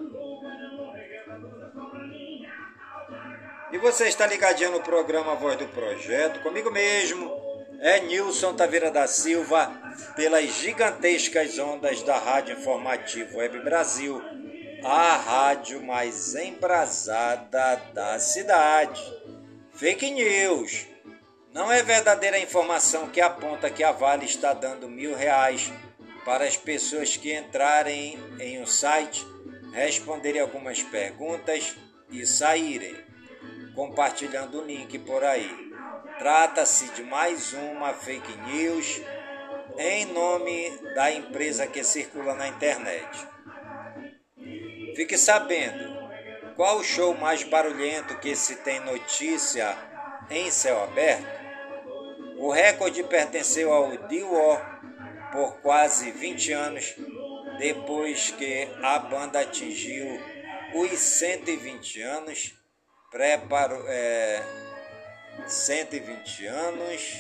E 3.73 3.79
você 3.79 4.07
está 4.07 4.27
ligadinho 4.27 4.71
no 4.71 4.81
programa 4.83 5.35
Voz 5.35 5.57
do 5.57 5.67
Projeto, 5.69 6.41
comigo 6.41 6.71
mesmo, 6.71 7.33
é 7.81 8.01
Nilson 8.01 8.55
Taveira 8.55 8.91
da 8.91 9.07
Silva, 9.07 9.73
pelas 10.15 10.47
gigantescas 10.55 11.59
ondas 11.59 12.03
da 12.03 12.19
Rádio 12.19 12.59
Informativo 12.59 13.39
Web 13.39 13.61
Brasil, 13.61 14.23
a 14.85 15.17
rádio 15.17 15.83
mais 15.83 16.35
embrasada 16.35 17.77
da 17.93 18.19
cidade. 18.19 19.01
Fake 19.73 20.11
News. 20.11 20.87
Não 21.53 21.71
é 21.71 21.83
verdadeira 21.83 22.39
informação 22.39 23.09
que 23.09 23.21
aponta 23.21 23.71
que 23.71 23.85
a 23.85 23.93
Vale 23.93 24.25
está 24.25 24.53
dando 24.55 24.89
mil 24.89 25.15
reais 25.15 25.71
para 26.25 26.45
as 26.45 26.57
pessoas 26.57 27.17
que 27.17 27.35
entrarem 27.35 28.19
em 28.41 28.61
um 28.61 28.67
site, 28.67 29.27
responderem 29.73 30.41
algumas 30.41 30.83
perguntas 30.83 31.77
e 32.11 32.25
saírem, 32.27 32.97
compartilhando 33.75 34.61
o 34.61 34.65
link 34.65 34.99
por 35.01 35.23
aí. 35.25 35.73
Trata-se 36.19 36.89
de 36.93 37.03
mais 37.03 37.53
uma 37.53 37.93
fake 37.93 38.37
news 38.47 39.03
em 39.79 40.07
nome 40.07 40.71
da 40.95 41.11
empresa 41.13 41.67
que 41.67 41.83
circula 41.83 42.35
na 42.35 42.49
internet. 42.49 43.09
Fique 44.95 45.17
sabendo 45.17 46.03
qual 46.55 46.79
o 46.79 46.85
show 46.85 47.15
mais 47.15 47.43
barulhento 47.43 48.19
que 48.19 48.37
se 48.37 48.57
tem 48.57 48.81
notícia 48.81 49.77
em 50.31 50.51
céu 50.51 50.83
aberto. 50.85 51.43
O 52.39 52.51
recorde 52.51 53.03
pertenceu 53.05 53.73
ao 53.73 53.97
Dior 54.09 54.61
por 55.33 55.61
quase 55.63 56.11
20 56.11 56.53
anos 56.53 56.95
depois 57.59 58.31
que 58.33 58.69
a 58.83 58.99
banda 58.99 59.41
atingiu 59.41 60.21
os 60.75 60.99
120 60.99 62.03
anos. 62.03 62.55
Preparo, 63.11 63.85
é, 63.89 64.43
120 65.47 66.47
anos, 66.47 67.19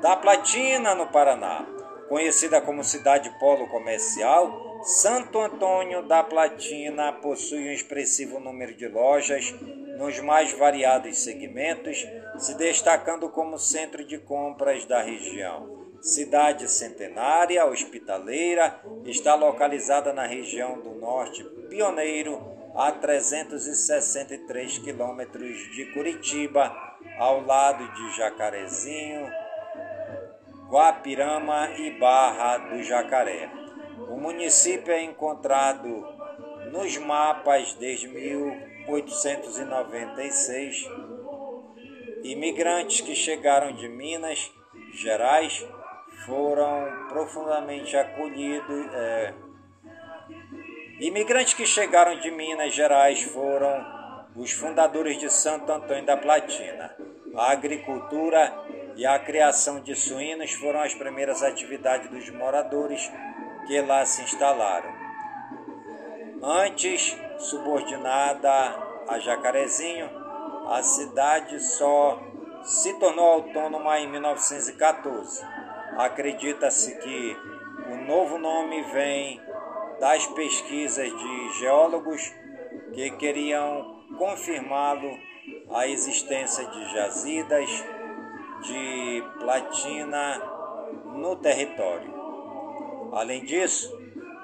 da 0.00 0.16
Platina, 0.16 0.94
no 0.94 1.06
Paraná. 1.08 1.66
Conhecida 2.08 2.60
como 2.60 2.84
cidade 2.84 3.30
polo 3.40 3.66
comercial, 3.68 4.71
Santo 4.82 5.40
Antônio 5.40 6.02
da 6.02 6.24
Platina 6.24 7.12
possui 7.12 7.68
um 7.68 7.72
expressivo 7.72 8.40
número 8.40 8.74
de 8.74 8.88
lojas 8.88 9.54
nos 9.96 10.18
mais 10.18 10.52
variados 10.54 11.18
segmentos, 11.18 12.04
se 12.36 12.56
destacando 12.56 13.28
como 13.28 13.60
centro 13.60 14.04
de 14.04 14.18
compras 14.18 14.84
da 14.84 15.00
região. 15.00 15.86
Cidade 16.00 16.68
centenária, 16.68 17.64
hospitaleira, 17.64 18.80
está 19.04 19.36
localizada 19.36 20.12
na 20.12 20.26
região 20.26 20.80
do 20.80 20.90
norte 20.96 21.44
pioneiro, 21.70 22.42
a 22.74 22.90
363 22.90 24.78
quilômetros 24.78 25.58
de 25.76 25.92
Curitiba, 25.92 26.76
ao 27.18 27.40
lado 27.46 27.86
de 27.94 28.16
Jacarezinho, 28.16 29.30
Guapirama 30.68 31.70
e 31.78 31.92
Barra 32.00 32.58
do 32.58 32.82
Jacaré. 32.82 33.61
O 34.12 34.20
município 34.20 34.92
é 34.92 35.02
encontrado 35.02 36.06
nos 36.70 36.98
mapas 36.98 37.72
desde 37.72 38.06
1896. 38.08 40.86
Imigrantes 42.22 43.00
que 43.00 43.14
chegaram 43.14 43.72
de 43.72 43.88
Minas 43.88 44.52
Gerais 44.92 45.66
foram 46.26 47.08
profundamente 47.08 47.96
acolhidos. 47.96 48.86
É, 48.92 49.32
imigrantes 51.00 51.54
que 51.54 51.64
chegaram 51.64 52.20
de 52.20 52.30
Minas 52.30 52.74
Gerais 52.74 53.22
foram 53.22 54.28
os 54.36 54.52
fundadores 54.52 55.18
de 55.18 55.30
Santo 55.30 55.72
Antônio 55.72 56.04
da 56.04 56.18
Platina. 56.18 56.94
A 57.34 57.50
agricultura 57.50 58.52
e 58.94 59.06
a 59.06 59.18
criação 59.18 59.80
de 59.80 59.96
suínos 59.96 60.52
foram 60.52 60.82
as 60.82 60.94
primeiras 60.94 61.42
atividades 61.42 62.10
dos 62.10 62.28
moradores 62.28 63.10
que 63.66 63.80
lá 63.80 64.04
se 64.04 64.22
instalaram. 64.22 64.92
Antes 66.42 67.16
subordinada 67.38 68.50
a 69.08 69.18
Jacarezinho, 69.18 70.08
a 70.68 70.82
cidade 70.82 71.60
só 71.60 72.20
se 72.64 72.94
tornou 72.94 73.26
autônoma 73.26 73.98
em 73.98 74.08
1914. 74.08 75.44
Acredita-se 75.96 76.96
que 76.98 77.36
o 77.90 77.96
novo 77.96 78.38
nome 78.38 78.82
vem 78.82 79.40
das 80.00 80.26
pesquisas 80.28 81.08
de 81.08 81.52
geólogos 81.58 82.32
que 82.92 83.10
queriam 83.12 84.02
confirmá-lo 84.18 85.18
a 85.74 85.86
existência 85.86 86.66
de 86.66 86.92
jazidas 86.92 87.84
de 88.62 89.24
platina 89.40 90.40
no 91.14 91.36
território. 91.36 92.11
Além 93.12 93.44
disso, 93.44 93.94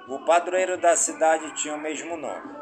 o 0.09 0.19
padroeiro 0.27 0.77
da 0.77 0.95
cidade 0.95 1.51
tinha 1.55 1.75
o 1.75 1.81
mesmo 1.81 2.17
nome. 2.17 2.59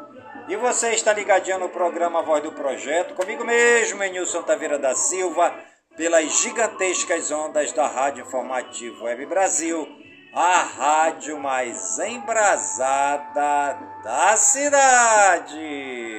E 0.47 0.55
você 0.55 0.91
está 0.91 1.11
ligadinho 1.11 1.59
no 1.59 1.67
programa 1.67 2.21
Voz 2.21 2.41
do 2.41 2.53
Projeto, 2.53 3.13
comigo 3.13 3.43
mesmo, 3.43 4.01
Enilson 4.01 4.41
Taveira 4.43 4.79
da 4.79 4.95
Silva, 4.95 5.53
pelas 5.97 6.41
gigantescas 6.41 7.29
ondas 7.31 7.73
da 7.73 7.87
Rádio 7.87 8.23
Informativo 8.25 9.03
Web 9.03 9.25
Brasil, 9.25 9.85
a 10.33 10.61
rádio 10.61 11.37
mais 11.37 11.99
embrasada 11.99 13.77
da 14.01 14.37
cidade. 14.37 16.16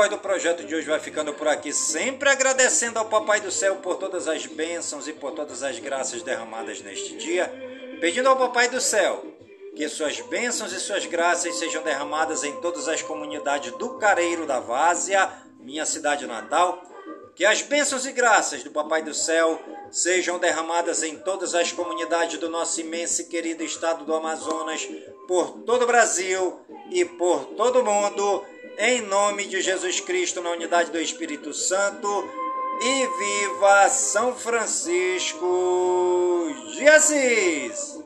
Voz 0.00 0.08
do 0.08 0.16
Projeto 0.16 0.64
de 0.64 0.74
hoje 0.74 0.88
vai 0.88 0.98
ficando 0.98 1.34
por 1.34 1.46
aqui, 1.46 1.74
sempre 1.74 2.30
agradecendo 2.30 2.98
ao 2.98 3.04
Papai 3.04 3.38
do 3.38 3.50
Céu 3.50 3.76
por 3.76 3.96
todas 3.96 4.28
as 4.28 4.46
bênçãos 4.46 5.06
e 5.06 5.12
por 5.12 5.32
todas 5.32 5.62
as 5.62 5.78
graças 5.78 6.22
derramadas 6.22 6.80
neste 6.80 7.18
dia, 7.18 7.52
pedindo 8.00 8.26
ao 8.30 8.34
Papai 8.34 8.70
do 8.70 8.80
Céu 8.80 9.22
que 9.76 9.86
suas 9.90 10.18
bênçãos 10.22 10.72
e 10.72 10.80
suas 10.80 11.04
graças 11.04 11.54
sejam 11.56 11.82
derramadas 11.82 12.44
em 12.44 12.62
todas 12.62 12.88
as 12.88 13.02
comunidades 13.02 13.72
do 13.72 13.98
Careiro 13.98 14.46
da 14.46 14.58
Várzea, 14.58 15.30
minha 15.58 15.84
cidade 15.84 16.26
natal, 16.26 16.82
que 17.40 17.46
as 17.46 17.62
bênçãos 17.62 18.04
e 18.04 18.12
graças 18.12 18.62
do 18.62 18.70
Papai 18.70 19.02
do 19.02 19.14
Céu 19.14 19.58
sejam 19.90 20.38
derramadas 20.38 21.02
em 21.02 21.16
todas 21.16 21.54
as 21.54 21.72
comunidades 21.72 22.38
do 22.38 22.50
nosso 22.50 22.82
imenso 22.82 23.22
e 23.22 23.24
querido 23.24 23.64
estado 23.64 24.04
do 24.04 24.14
Amazonas, 24.14 24.86
por 25.26 25.52
todo 25.64 25.84
o 25.84 25.86
Brasil 25.86 26.60
e 26.90 27.02
por 27.02 27.46
todo 27.56 27.80
o 27.80 27.82
mundo 27.82 28.44
em 28.76 29.00
nome 29.00 29.46
de 29.46 29.62
Jesus 29.62 30.00
Cristo, 30.00 30.42
na 30.42 30.50
unidade 30.50 30.90
do 30.90 31.00
Espírito 31.00 31.54
Santo. 31.54 32.28
E 32.82 33.06
viva 33.06 33.88
São 33.88 34.36
Francisco 34.36 35.46
de 36.74 36.86
Assis! 36.88 38.00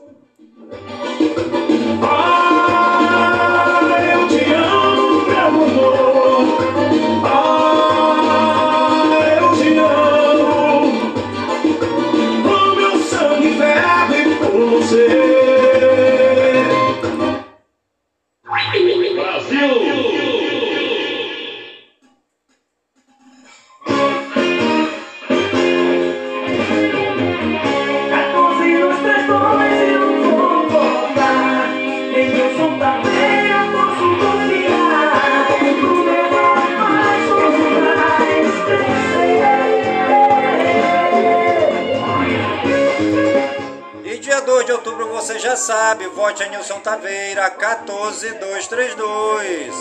sabe, 45.55 46.07
vote 46.07 46.43
a 46.43 46.49
Nilson 46.49 46.79
Taveira 46.79 47.49
14232. 47.49 49.75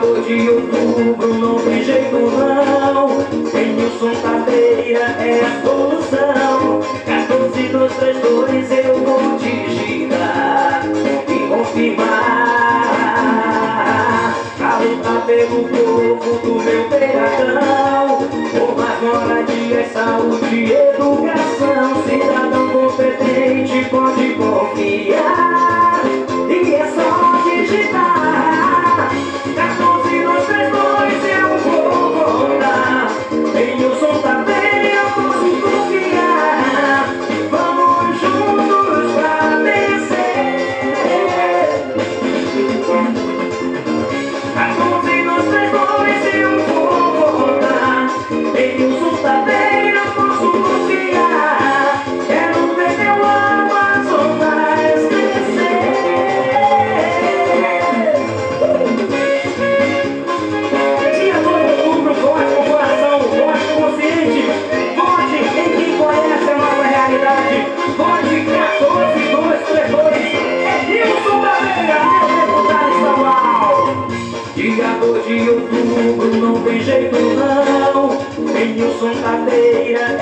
2 0.00 0.26
de 0.26 0.48
outubro 0.48 1.34
não 1.34 1.58
tem 1.58 1.84
jeito 1.84 2.16
não. 2.16 3.18
Nilson 3.52 4.14
Taveira 4.22 5.14
é 5.20 5.42
a 5.42 5.60
solução. 5.62 6.80
14232 7.04 8.79
pelo 15.30 15.68
povo 15.68 16.38
do 16.40 16.54
meu 16.60 16.88
peradão 16.88 18.18
Forma 18.50 18.84
agora 18.84 19.44
de 19.44 19.88
saúde 19.92 20.56
e 20.56 20.72
educação 20.72 22.02
Cidadão 22.02 22.68
competente 22.70 23.88
pode 23.90 24.34
confiar. 24.34 25.49
um 78.82 79.20
Tabeira 79.20 80.19